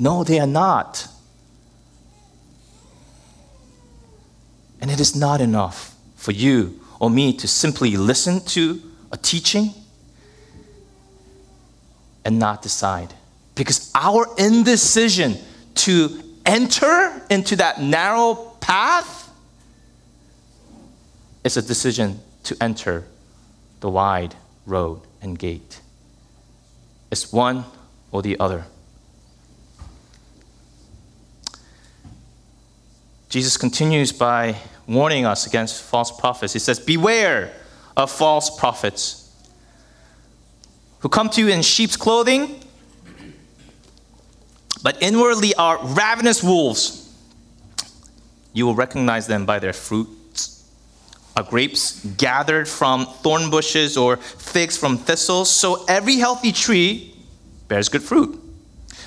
No, 0.00 0.24
they 0.24 0.40
are 0.40 0.48
not. 0.48 1.06
And 4.80 4.90
it 4.90 4.98
is 4.98 5.14
not 5.14 5.40
enough 5.40 5.94
for 6.16 6.32
you 6.32 6.80
or 6.98 7.08
me 7.08 7.32
to 7.34 7.46
simply 7.46 7.96
listen 7.96 8.40
to 8.46 8.82
a 9.12 9.16
teaching 9.16 9.74
and 12.24 12.40
not 12.40 12.62
decide. 12.62 13.14
Because 13.60 13.90
our 13.94 14.26
indecision 14.38 15.36
to 15.74 16.18
enter 16.46 17.20
into 17.28 17.56
that 17.56 17.78
narrow 17.78 18.56
path 18.58 19.30
is 21.44 21.58
a 21.58 21.62
decision 21.62 22.20
to 22.44 22.56
enter 22.58 23.04
the 23.80 23.90
wide 23.90 24.34
road 24.64 25.02
and 25.20 25.38
gate. 25.38 25.82
It's 27.10 27.34
one 27.34 27.66
or 28.10 28.22
the 28.22 28.40
other. 28.40 28.64
Jesus 33.28 33.58
continues 33.58 34.10
by 34.10 34.56
warning 34.86 35.26
us 35.26 35.46
against 35.46 35.82
false 35.82 36.10
prophets. 36.10 36.54
He 36.54 36.58
says, 36.60 36.80
Beware 36.80 37.52
of 37.94 38.10
false 38.10 38.58
prophets 38.58 39.30
who 41.00 41.10
come 41.10 41.28
to 41.28 41.42
you 41.42 41.48
in 41.48 41.60
sheep's 41.60 41.98
clothing, 41.98 42.64
but 44.82 45.02
inwardly 45.02 45.54
are 45.54 45.78
ravenous 45.84 46.42
wolves. 46.42 47.06
You 48.52 48.66
will 48.66 48.74
recognize 48.74 49.26
them 49.26 49.46
by 49.46 49.58
their 49.58 49.72
fruits. 49.72 50.68
Are 51.36 51.42
grapes 51.42 52.04
gathered 52.16 52.68
from 52.68 53.06
thorn 53.06 53.50
bushes 53.50 53.96
or 53.96 54.16
figs 54.16 54.76
from 54.76 54.98
thistles? 54.98 55.50
So 55.50 55.84
every 55.86 56.16
healthy 56.16 56.52
tree 56.52 57.14
bears 57.68 57.88
good 57.88 58.02
fruit 58.02 58.40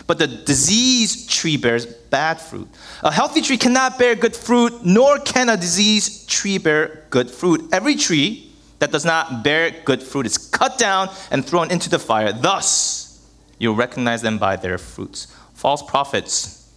but 0.07 0.19
the 0.19 0.27
diseased 0.27 1.29
tree 1.29 1.57
bears 1.57 1.86
bad 1.86 2.39
fruit. 2.39 2.67
A 3.03 3.12
healthy 3.12 3.41
tree 3.41 3.57
cannot 3.57 3.97
bear 3.97 4.15
good 4.15 4.36
fruit, 4.36 4.86
nor 4.86 5.19
can 5.19 5.49
a 5.49 5.57
diseased 5.57 6.29
tree 6.29 6.57
bear 6.57 7.05
good 7.09 7.29
fruit. 7.29 7.69
Every 7.71 7.95
tree 7.95 8.51
that 8.79 8.91
does 8.91 9.05
not 9.05 9.43
bear 9.43 9.71
good 9.86 10.03
fruit 10.03 10.25
is 10.25 10.38
cut 10.38 10.77
down 10.77 11.09
and 11.31 11.45
thrown 11.45 11.71
into 11.71 11.89
the 11.89 11.99
fire. 11.99 12.33
Thus, 12.33 13.25
you'll 13.59 13.75
recognize 13.75 14.21
them 14.21 14.38
by 14.38 14.55
their 14.57 14.77
fruits. 14.77 15.27
False 15.63 15.82
prophets. 15.82 16.69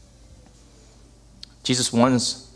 Jesus 1.64 1.92
warns 1.92 2.49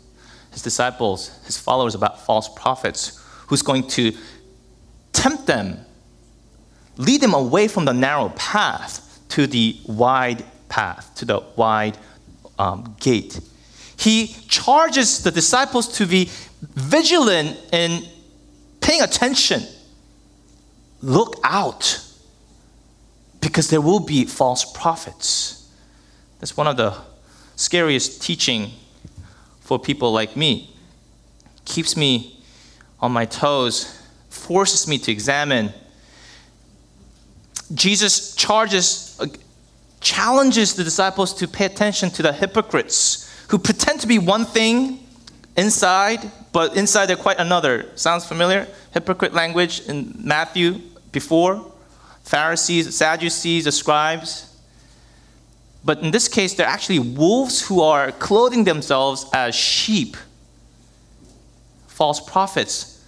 his 0.53 0.61
disciples, 0.61 1.29
his 1.45 1.57
followers, 1.57 1.93
about 1.93 2.25
false 2.25 2.47
prophets 2.47 3.21
who's 3.47 3.61
going 3.61 3.85
to 3.89 4.13
tempt 5.11 5.45
them, 5.45 5.77
lead 6.95 7.19
them 7.19 7.33
away 7.33 7.67
from 7.67 7.83
the 7.83 7.91
narrow 7.91 8.29
path 8.29 9.19
to 9.27 9.45
the 9.45 9.77
wide 9.85 10.45
path, 10.69 11.13
to 11.15 11.25
the 11.25 11.43
wide 11.57 11.97
um, 12.57 12.95
gate. 13.01 13.37
He 13.97 14.27
charges 14.47 15.23
the 15.23 15.31
disciples 15.31 15.97
to 15.97 16.05
be 16.05 16.29
vigilant 16.61 17.59
in 17.73 18.07
paying 18.79 19.01
attention. 19.01 19.63
Look 21.01 21.35
out, 21.43 22.01
because 23.41 23.69
there 23.69 23.81
will 23.81 23.99
be 23.99 24.23
false 24.23 24.63
prophets. 24.71 25.57
That's 26.41 26.57
one 26.57 26.65
of 26.65 26.75
the 26.75 26.97
scariest 27.55 28.21
teaching 28.21 28.71
for 29.59 29.77
people 29.77 30.11
like 30.11 30.35
me. 30.35 30.75
Keeps 31.65 31.95
me 31.95 32.43
on 32.99 33.11
my 33.11 33.25
toes, 33.25 34.01
forces 34.29 34.87
me 34.87 34.97
to 34.97 35.11
examine. 35.11 35.71
Jesus 37.73 38.35
charges 38.35 39.21
challenges 39.99 40.73
the 40.73 40.83
disciples 40.83 41.31
to 41.35 41.47
pay 41.47 41.65
attention 41.65 42.09
to 42.09 42.23
the 42.23 42.33
hypocrites 42.33 43.31
who 43.49 43.59
pretend 43.59 43.99
to 43.99 44.07
be 44.07 44.17
one 44.17 44.45
thing 44.45 45.07
inside, 45.55 46.31
but 46.51 46.75
inside 46.75 47.05
they're 47.05 47.15
quite 47.15 47.37
another. 47.37 47.85
Sounds 47.95 48.25
familiar? 48.25 48.67
Hypocrite 48.95 49.35
language 49.35 49.81
in 49.81 50.15
Matthew 50.17 50.81
before. 51.11 51.71
Pharisees, 52.23 52.95
Sadducees, 52.95 53.65
the 53.65 53.71
scribes. 53.71 54.50
But 55.83 55.99
in 55.99 56.11
this 56.11 56.27
case, 56.27 56.53
they're 56.53 56.67
actually 56.67 56.99
wolves 56.99 57.65
who 57.65 57.81
are 57.81 58.11
clothing 58.11 58.63
themselves 58.63 59.25
as 59.33 59.55
sheep. 59.55 60.15
False 61.87 62.19
prophets. 62.19 63.03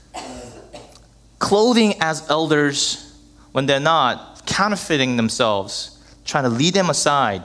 Clothing 1.40 1.96
as 2.02 2.30
elders 2.30 3.16
when 3.52 3.68
they're 3.68 3.80
not, 3.80 4.46
counterfeiting 4.46 5.16
themselves 5.18 5.94
trying 6.26 6.44
to 6.44 6.50
lead 6.50 6.74
them 6.74 6.90
aside. 6.90 7.44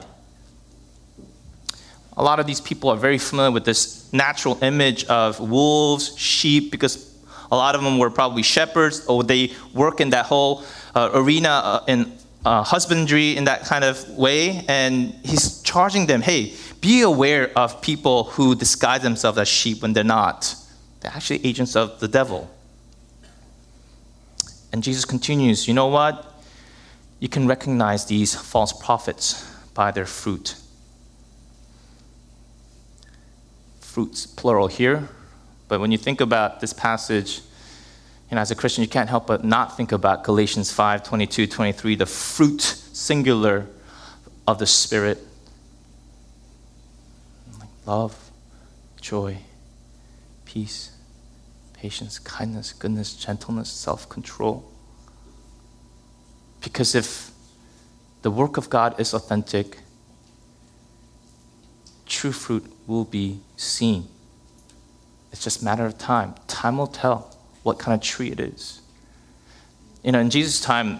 A 2.17 2.23
lot 2.23 2.39
of 2.39 2.47
these 2.47 2.59
people 2.59 2.89
are 2.89 2.97
very 2.97 3.17
familiar 3.17 3.51
with 3.51 3.65
this 3.65 4.11
natural 4.11 4.57
image 4.61 5.05
of 5.05 5.39
wolves, 5.39 6.17
sheep, 6.17 6.71
because 6.71 7.17
a 7.51 7.55
lot 7.55 7.75
of 7.75 7.83
them 7.83 7.97
were 7.97 8.09
probably 8.09 8.43
shepherds 8.43 9.05
or 9.05 9.23
they 9.23 9.51
work 9.73 10.01
in 10.01 10.09
that 10.09 10.25
whole 10.25 10.63
uh, 10.95 11.09
arena 11.13 11.49
uh, 11.49 11.83
in 11.87 12.11
uh, 12.45 12.63
husbandry 12.63 13.35
in 13.35 13.45
that 13.45 13.63
kind 13.63 13.83
of 13.83 14.09
way. 14.09 14.65
And 14.67 15.13
he's 15.23 15.61
charging 15.61 16.07
them 16.07 16.21
hey, 16.21 16.53
be 16.81 17.01
aware 17.01 17.51
of 17.57 17.81
people 17.81 18.25
who 18.25 18.55
disguise 18.55 19.01
themselves 19.01 19.37
as 19.37 19.47
sheep 19.47 19.81
when 19.81 19.93
they're 19.93 20.03
not. 20.03 20.55
They're 21.01 21.11
actually 21.11 21.45
agents 21.45 21.75
of 21.75 21.99
the 21.99 22.07
devil. 22.07 22.49
And 24.71 24.83
Jesus 24.83 25.05
continues, 25.05 25.67
You 25.67 25.73
know 25.73 25.87
what? 25.87 26.25
You 27.19 27.27
can 27.27 27.47
recognize 27.47 28.05
these 28.05 28.35
false 28.35 28.71
prophets 28.71 29.45
by 29.73 29.91
their 29.91 30.05
fruit. 30.05 30.55
Fruits, 33.81 34.25
plural 34.25 34.67
here. 34.67 35.09
But 35.67 35.79
when 35.79 35.91
you 35.91 35.97
think 35.97 36.21
about 36.21 36.61
this 36.61 36.73
passage, 36.73 37.41
you 38.29 38.35
know, 38.35 38.41
as 38.41 38.51
a 38.51 38.55
Christian, 38.55 38.83
you 38.83 38.89
can't 38.89 39.09
help 39.09 39.25
but 39.27 39.43
not 39.43 39.75
think 39.75 39.91
about 39.91 40.23
Galatians 40.23 40.71
5 40.71 41.03
22, 41.03 41.47
23, 41.47 41.95
the 41.95 42.05
fruit 42.05 42.61
singular 42.61 43.65
of 44.47 44.59
the 44.59 44.67
Spirit 44.67 45.19
love, 47.85 48.29
joy, 49.01 49.37
peace, 50.45 50.91
patience, 51.73 52.19
kindness, 52.19 52.71
goodness, 52.71 53.15
gentleness, 53.15 53.71
self 53.71 54.07
control. 54.07 54.63
Because 56.61 56.93
if 56.93 57.31
the 58.21 58.29
work 58.29 58.57
of 58.57 58.69
God 58.69 58.99
is 58.99 59.13
authentic, 59.13 59.79
true 62.05 62.31
fruit 62.31 62.71
will 62.85 63.05
be 63.05 63.39
seen. 63.57 64.07
It's 65.31 65.43
just 65.43 65.61
a 65.61 65.65
matter 65.65 65.85
of 65.85 65.97
time. 65.97 66.35
Time 66.47 66.77
will 66.77 66.87
tell 66.87 67.38
what 67.63 67.79
kind 67.79 67.93
of 67.95 68.01
tree 68.01 68.31
it 68.31 68.39
is. 68.39 68.81
You 70.03 70.11
know, 70.11 70.19
in 70.19 70.29
Jesus' 70.29 70.61
time, 70.61 70.99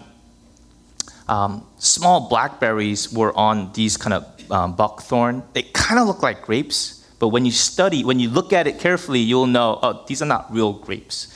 um, 1.28 1.66
small 1.78 2.28
blackberries 2.28 3.12
were 3.12 3.36
on 3.36 3.72
these 3.72 3.96
kind 3.96 4.14
of 4.14 4.50
um, 4.50 4.76
buckthorn. 4.76 5.42
They 5.52 5.62
kind 5.62 5.98
of 6.00 6.06
look 6.06 6.22
like 6.22 6.42
grapes, 6.42 7.06
but 7.18 7.28
when 7.28 7.44
you 7.44 7.52
study, 7.52 8.04
when 8.04 8.20
you 8.20 8.28
look 8.28 8.52
at 8.52 8.66
it 8.66 8.78
carefully, 8.78 9.20
you'll 9.20 9.46
know, 9.46 9.78
oh, 9.82 10.04
these 10.06 10.22
are 10.22 10.26
not 10.26 10.52
real 10.52 10.72
grapes. 10.72 11.28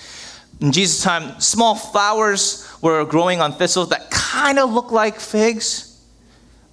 In 0.61 0.73
Jesus' 0.73 1.03
time, 1.03 1.41
small 1.41 1.75
flowers 1.75 2.69
were 2.81 3.05
growing 3.05 3.41
on 3.41 3.53
thistles 3.53 3.89
that 3.91 4.11
kind 4.11 4.59
of 4.59 4.73
look 4.73 4.93
like 4.93 5.19
figs. 5.19 5.91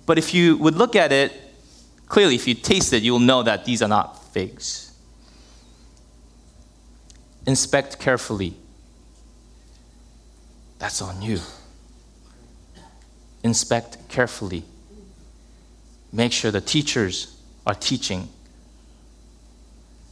But 0.05 0.17
if 0.17 0.33
you 0.33 0.57
would 0.57 0.75
look 0.75 0.95
at 0.95 1.11
it, 1.11 1.33
clearly, 2.07 2.35
if 2.35 2.47
you 2.47 2.53
taste 2.53 2.93
it, 2.93 3.03
you'll 3.03 3.19
know 3.19 3.43
that 3.43 3.65
these 3.65 3.81
are 3.81 3.87
not 3.87 4.23
figs 4.33 4.90
inspect 7.45 7.99
carefully. 7.99 8.56
That's 10.80 11.01
on 11.01 11.21
you. 11.21 11.39
Inspect 13.43 14.08
carefully. 14.10 14.63
Make 16.12 16.32
sure 16.32 16.51
the 16.51 16.62
teachers 16.62 17.39
are 17.65 17.75
teaching 17.75 18.30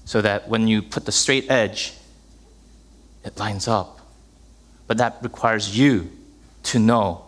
so 0.05 0.21
that 0.21 0.47
when 0.47 0.67
you 0.67 0.81
put 0.81 1.05
the 1.05 1.11
straight 1.11 1.49
edge, 1.51 1.93
it 3.23 3.37
lines 3.37 3.67
up. 3.67 3.99
But 4.87 4.97
that 4.97 5.17
requires 5.21 5.77
you 5.77 6.11
to 6.63 6.79
know 6.79 7.25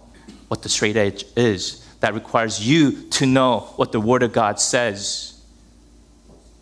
what 0.47 0.63
the 0.63 0.69
straight 0.69 0.97
edge 0.97 1.25
is. 1.35 1.85
That 1.99 2.13
requires 2.13 2.67
you 2.67 3.07
to 3.09 3.25
know 3.25 3.71
what 3.75 3.91
the 3.91 3.99
Word 3.99 4.23
of 4.23 4.33
God 4.33 4.59
says. 4.59 5.39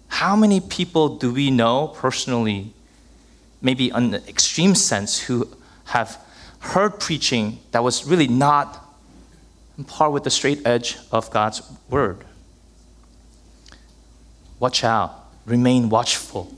How 0.09 0.35
many 0.35 0.59
people 0.59 1.17
do 1.17 1.31
we 1.31 1.51
know 1.51 1.87
personally 1.87 2.73
maybe 3.61 3.89
in 3.89 4.11
the 4.11 4.27
extreme 4.27 4.75
sense, 4.75 5.19
who 5.19 5.47
have 5.85 6.17
heard 6.59 6.99
preaching 6.99 7.59
that 7.71 7.83
was 7.83 8.05
really 8.05 8.27
not 8.27 8.85
in 9.77 9.83
par 9.83 10.11
with 10.11 10.23
the 10.23 10.29
straight 10.29 10.65
edge 10.65 10.97
of 11.11 11.31
God's 11.31 11.61
word. 11.89 12.25
Watch 14.59 14.83
out, 14.83 15.27
remain 15.45 15.89
watchful. 15.89 16.53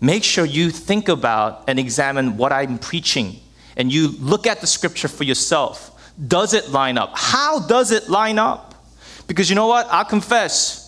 Make 0.00 0.24
sure 0.24 0.44
you 0.44 0.70
think 0.70 1.08
about 1.08 1.64
and 1.66 1.78
examine 1.78 2.36
what 2.36 2.52
I'm 2.52 2.78
preaching 2.78 3.40
and 3.76 3.92
you 3.92 4.08
look 4.18 4.46
at 4.46 4.60
the 4.60 4.66
scripture 4.66 5.08
for 5.08 5.24
yourself. 5.24 5.90
Does 6.28 6.54
it 6.54 6.70
line 6.70 6.98
up? 6.98 7.12
How 7.14 7.66
does 7.66 7.90
it 7.90 8.08
line 8.08 8.38
up? 8.38 8.74
Because 9.26 9.48
you 9.48 9.56
know 9.56 9.66
what? 9.66 9.86
I'll 9.90 10.04
confess. 10.04 10.84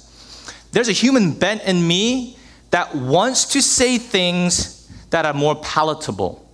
There's 0.73 0.89
a 0.89 0.93
human 0.93 1.33
bent 1.33 1.63
in 1.63 1.87
me 1.87 2.37
that 2.71 2.95
wants 2.95 3.47
to 3.47 3.63
say 3.63 3.97
things 3.99 4.76
that 5.11 5.27
are 5.27 5.35
more 5.35 5.55
palatable. 5.57 6.47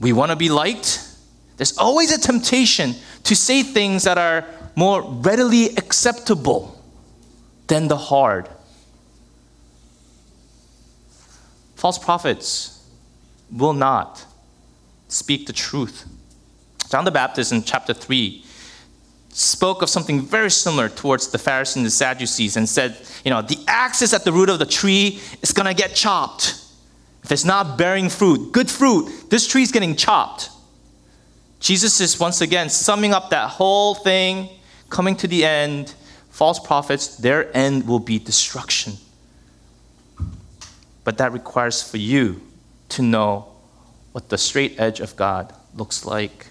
We 0.00 0.12
want 0.12 0.30
to 0.30 0.36
be 0.36 0.48
liked. 0.48 1.04
There's 1.56 1.76
always 1.76 2.12
a 2.12 2.20
temptation 2.20 2.94
to 3.24 3.34
say 3.34 3.62
things 3.62 4.04
that 4.04 4.18
are 4.18 4.44
more 4.76 5.02
readily 5.02 5.76
acceptable 5.76 6.80
than 7.66 7.88
the 7.88 7.96
hard. 7.96 8.48
False 11.74 11.98
prophets 11.98 12.82
will 13.50 13.72
not 13.72 14.24
speak 15.08 15.46
the 15.46 15.52
truth. 15.52 16.06
John 16.90 17.04
the 17.04 17.10
Baptist 17.10 17.52
in 17.52 17.62
chapter 17.62 17.92
3 17.92 18.44
spoke 19.38 19.82
of 19.82 19.88
something 19.88 20.20
very 20.20 20.50
similar 20.50 20.88
towards 20.88 21.28
the 21.28 21.38
Pharisees 21.38 21.76
and 21.76 21.86
the 21.86 21.90
Sadducees 21.90 22.56
and 22.56 22.68
said, 22.68 22.96
you 23.24 23.30
know, 23.30 23.40
the 23.40 23.58
axe 23.68 24.02
is 24.02 24.12
at 24.12 24.24
the 24.24 24.32
root 24.32 24.48
of 24.48 24.58
the 24.58 24.66
tree, 24.66 25.20
it's 25.42 25.52
going 25.52 25.66
to 25.66 25.74
get 25.74 25.94
chopped. 25.94 26.60
If 27.22 27.30
it's 27.30 27.44
not 27.44 27.78
bearing 27.78 28.08
fruit, 28.08 28.52
good 28.52 28.70
fruit, 28.70 29.30
this 29.30 29.46
tree 29.46 29.62
is 29.62 29.70
getting 29.70 29.94
chopped. 29.94 30.50
Jesus 31.60 32.00
is 32.00 32.18
once 32.18 32.40
again 32.40 32.68
summing 32.70 33.12
up 33.12 33.30
that 33.30 33.50
whole 33.50 33.94
thing, 33.94 34.48
coming 34.90 35.16
to 35.16 35.28
the 35.28 35.44
end. 35.44 35.94
False 36.30 36.58
prophets, 36.58 37.16
their 37.16 37.54
end 37.56 37.86
will 37.86 37.98
be 37.98 38.18
destruction. 38.18 38.94
But 41.04 41.18
that 41.18 41.32
requires 41.32 41.82
for 41.82 41.96
you 41.96 42.40
to 42.90 43.02
know 43.02 43.46
what 44.12 44.28
the 44.28 44.38
straight 44.38 44.80
edge 44.80 45.00
of 45.00 45.16
God 45.16 45.52
looks 45.74 46.04
like. 46.04 46.48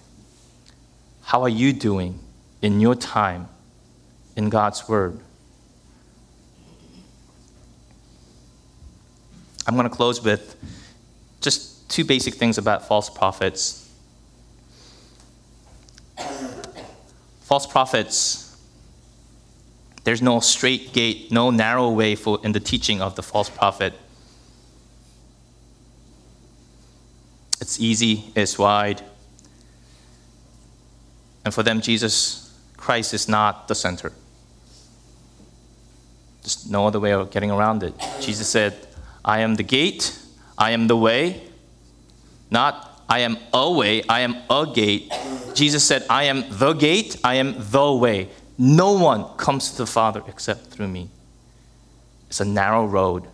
How 1.24 1.42
are 1.42 1.50
you 1.50 1.74
doing? 1.74 2.20
In 2.62 2.80
your 2.80 2.96
time 2.96 3.48
in 4.36 4.50
God's 4.50 4.88
Word. 4.88 5.20
I'm 9.68 9.76
going 9.76 9.90
to 9.90 9.96
close 9.96 10.24
with 10.24 10.56
just 11.42 11.90
two 11.90 12.06
basic 12.06 12.36
things 12.36 12.58
about 12.58 12.88
false 12.88 13.10
prophets. 13.10 13.84
False 17.42 17.66
prophets, 17.66 18.58
there's 20.04 20.22
no 20.22 20.40
straight 20.40 20.94
gate, 20.94 21.32
no 21.32 21.50
narrow 21.50 21.90
way 21.90 22.16
for, 22.16 22.40
in 22.44 22.52
the 22.52 22.60
teaching 22.60 23.02
of 23.02 23.16
the 23.16 23.24
false 23.24 23.50
prophet. 23.50 23.94
It's 27.60 27.80
easy, 27.80 28.26
it's 28.36 28.58
wide. 28.58 29.02
And 31.44 31.54
for 31.54 31.64
them, 31.64 31.82
Jesus 31.82 32.47
Christ 32.88 33.14
is 33.14 33.28
not 33.28 33.68
the 33.68 33.76
center. 33.76 34.14
There's 36.42 36.72
no 36.72 36.88
other 36.88 37.02
way 37.02 37.12
of 37.12 37.32
getting 37.32 37.52
around 37.52 37.84
it. 37.84 37.94
Jesus 38.22 38.48
said, 38.48 38.88
I 39.26 39.42
am 39.42 39.56
the 39.56 39.64
gate, 39.64 40.18
I 40.58 40.72
am 40.72 40.88
the 40.88 40.96
way, 40.96 41.42
not 42.50 43.04
I 43.10 43.20
am 43.28 43.40
a 43.52 43.70
way, 43.70 44.04
I 44.08 44.22
am 44.22 44.38
a 44.50 44.66
gate. 44.74 45.12
Jesus 45.54 45.84
said, 45.84 46.06
I 46.10 46.24
am 46.32 46.46
the 46.48 46.72
gate, 46.72 47.18
I 47.26 47.34
am 47.34 47.56
the 47.58 47.92
way. 47.92 48.30
No 48.58 48.94
one 48.94 49.36
comes 49.36 49.72
to 49.72 49.80
the 49.80 49.86
Father 49.86 50.24
except 50.26 50.68
through 50.68 50.88
me. 50.88 51.10
It's 52.30 52.40
a 52.40 52.46
narrow 52.46 52.86
road. 52.86 53.28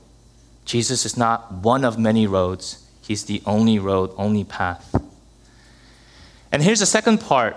Jesus 0.65 1.05
is 1.05 1.15
not 1.15 1.51
one 1.51 1.85
of 1.85 1.99
many 1.99 2.25
roads, 2.25 2.89
He's 3.03 3.25
the 3.25 3.43
only 3.45 3.77
road, 3.77 4.15
only 4.17 4.45
path. 4.45 4.95
And 6.51 6.63
here's 6.63 6.79
the 6.79 6.87
second 6.87 7.19
part 7.19 7.55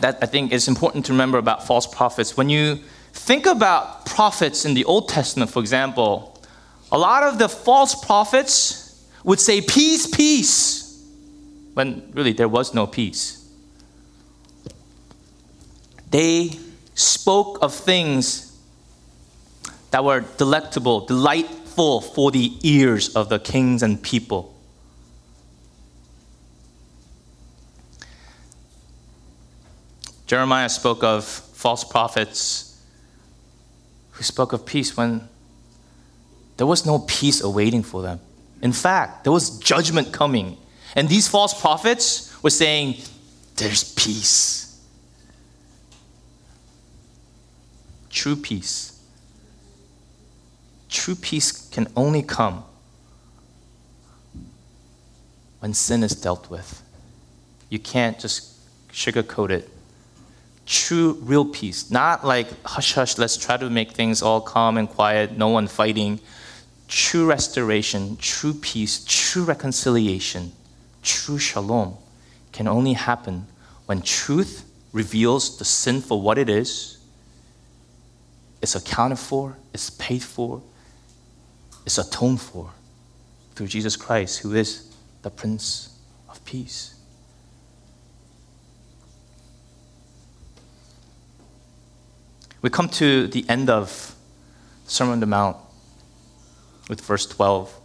that 0.00 0.18
I 0.22 0.26
think 0.26 0.52
is 0.52 0.68
important 0.68 1.06
to 1.06 1.12
remember 1.12 1.38
about 1.38 1.66
false 1.66 1.86
prophets. 1.86 2.36
When 2.36 2.48
you 2.48 2.80
think 3.12 3.46
about 3.46 4.06
prophets 4.06 4.64
in 4.64 4.74
the 4.74 4.84
Old 4.84 5.08
Testament, 5.08 5.50
for 5.50 5.60
example, 5.60 6.40
a 6.90 6.98
lot 6.98 7.22
of 7.22 7.38
the 7.38 7.48
false 7.48 7.94
prophets 8.04 9.06
would 9.24 9.40
say, 9.40 9.60
Peace, 9.60 10.06
peace, 10.06 11.02
when 11.74 12.10
really 12.12 12.32
there 12.32 12.48
was 12.48 12.74
no 12.74 12.86
peace. 12.86 13.38
They 16.10 16.50
spoke 16.94 17.58
of 17.62 17.74
things 17.74 18.58
that 19.90 20.04
were 20.04 20.20
delectable, 20.36 21.06
delightful 21.06 22.00
for 22.00 22.30
the 22.30 22.52
ears 22.62 23.14
of 23.14 23.28
the 23.28 23.38
kings 23.38 23.82
and 23.82 24.02
people. 24.02 24.51
Jeremiah 30.32 30.70
spoke 30.70 31.04
of 31.04 31.26
false 31.26 31.84
prophets 31.84 32.80
who 34.12 34.22
spoke 34.22 34.54
of 34.54 34.64
peace 34.64 34.96
when 34.96 35.28
there 36.56 36.66
was 36.66 36.86
no 36.86 37.00
peace 37.00 37.42
awaiting 37.42 37.82
for 37.82 38.00
them. 38.00 38.18
In 38.62 38.72
fact, 38.72 39.24
there 39.24 39.32
was 39.34 39.58
judgment 39.58 40.10
coming. 40.10 40.56
And 40.96 41.06
these 41.06 41.28
false 41.28 41.52
prophets 41.60 42.34
were 42.42 42.48
saying, 42.48 42.96
There's 43.56 43.92
peace. 43.92 44.82
True 48.08 48.36
peace. 48.36 49.04
True 50.88 51.14
peace 51.14 51.68
can 51.68 51.88
only 51.94 52.22
come 52.22 52.64
when 55.60 55.74
sin 55.74 56.02
is 56.02 56.14
dealt 56.14 56.48
with. 56.48 56.82
You 57.68 57.78
can't 57.78 58.18
just 58.18 58.56
sugarcoat 58.90 59.50
it. 59.50 59.68
True, 60.72 61.18
real 61.20 61.44
peace. 61.44 61.90
Not 61.90 62.24
like 62.24 62.46
hush 62.64 62.94
hush, 62.94 63.18
let's 63.18 63.36
try 63.36 63.58
to 63.58 63.68
make 63.68 63.92
things 63.92 64.22
all 64.22 64.40
calm 64.40 64.78
and 64.78 64.88
quiet, 64.88 65.36
no 65.36 65.48
one 65.48 65.68
fighting. 65.68 66.18
True 66.88 67.26
restoration, 67.26 68.16
true 68.16 68.54
peace, 68.54 69.04
true 69.06 69.44
reconciliation, 69.44 70.52
true 71.02 71.38
shalom 71.38 71.98
can 72.52 72.66
only 72.66 72.94
happen 72.94 73.48
when 73.84 74.00
truth 74.00 74.64
reveals 74.94 75.58
the 75.58 75.64
sin 75.66 76.00
for 76.00 76.22
what 76.22 76.38
it 76.38 76.48
It's 76.48 76.96
is 78.62 78.74
accounted 78.74 79.18
for, 79.18 79.58
it's 79.74 79.90
paid 79.90 80.22
for, 80.22 80.62
it's 81.84 81.98
atoned 81.98 82.40
for 82.40 82.70
through 83.54 83.66
Jesus 83.66 83.94
Christ, 83.94 84.38
who 84.38 84.54
is 84.54 84.90
the 85.20 85.28
Prince 85.28 85.98
of 86.30 86.42
Peace. 86.46 86.94
We 92.62 92.70
come 92.70 92.88
to 92.90 93.26
the 93.26 93.44
end 93.48 93.68
of 93.68 94.14
Sermon 94.86 95.14
on 95.14 95.20
the 95.20 95.26
Mount 95.26 95.56
with 96.88 97.00
verse 97.00 97.26
12. 97.26 97.76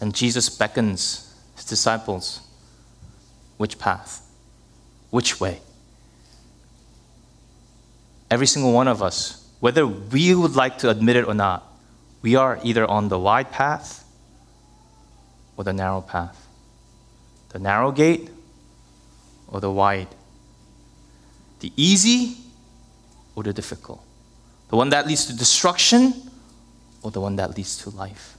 And 0.00 0.12
Jesus 0.12 0.48
beckons 0.48 1.32
his 1.54 1.64
disciples 1.64 2.40
which 3.56 3.78
path? 3.78 4.28
Which 5.10 5.40
way? 5.40 5.60
Every 8.30 8.48
single 8.48 8.72
one 8.72 8.88
of 8.88 9.02
us, 9.02 9.48
whether 9.60 9.86
we 9.86 10.34
would 10.34 10.56
like 10.56 10.78
to 10.78 10.90
admit 10.90 11.14
it 11.14 11.26
or 11.26 11.34
not, 11.34 11.64
we 12.22 12.34
are 12.34 12.58
either 12.64 12.84
on 12.84 13.08
the 13.08 13.18
wide 13.18 13.52
path 13.52 14.04
or 15.56 15.62
the 15.62 15.72
narrow 15.72 16.00
path. 16.00 16.48
The 17.50 17.60
narrow 17.60 17.92
gate 17.92 18.28
or 19.46 19.60
the 19.60 19.70
wide. 19.70 20.08
The 21.60 21.72
easy 21.76 22.38
or 23.34 23.42
the 23.42 23.52
difficult? 23.52 24.02
The 24.68 24.76
one 24.76 24.90
that 24.90 25.06
leads 25.06 25.26
to 25.26 25.36
destruction 25.36 26.14
or 27.02 27.10
the 27.10 27.20
one 27.20 27.36
that 27.36 27.56
leads 27.56 27.76
to 27.78 27.90
life? 27.90 28.36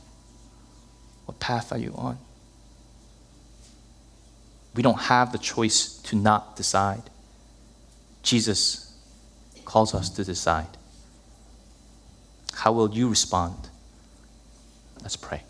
What 1.25 1.39
path 1.39 1.71
are 1.71 1.77
you 1.77 1.93
on? 1.95 2.17
We 4.75 4.83
don't 4.83 4.99
have 4.99 5.31
the 5.31 5.37
choice 5.37 5.97
to 6.03 6.15
not 6.15 6.55
decide. 6.55 7.03
Jesus 8.23 8.93
calls 9.63 9.95
us 9.95 10.09
to 10.09 10.23
decide. 10.23 10.67
How 12.53 12.71
will 12.71 12.93
you 12.93 13.09
respond? 13.09 13.69
Let's 15.01 15.15
pray. 15.15 15.43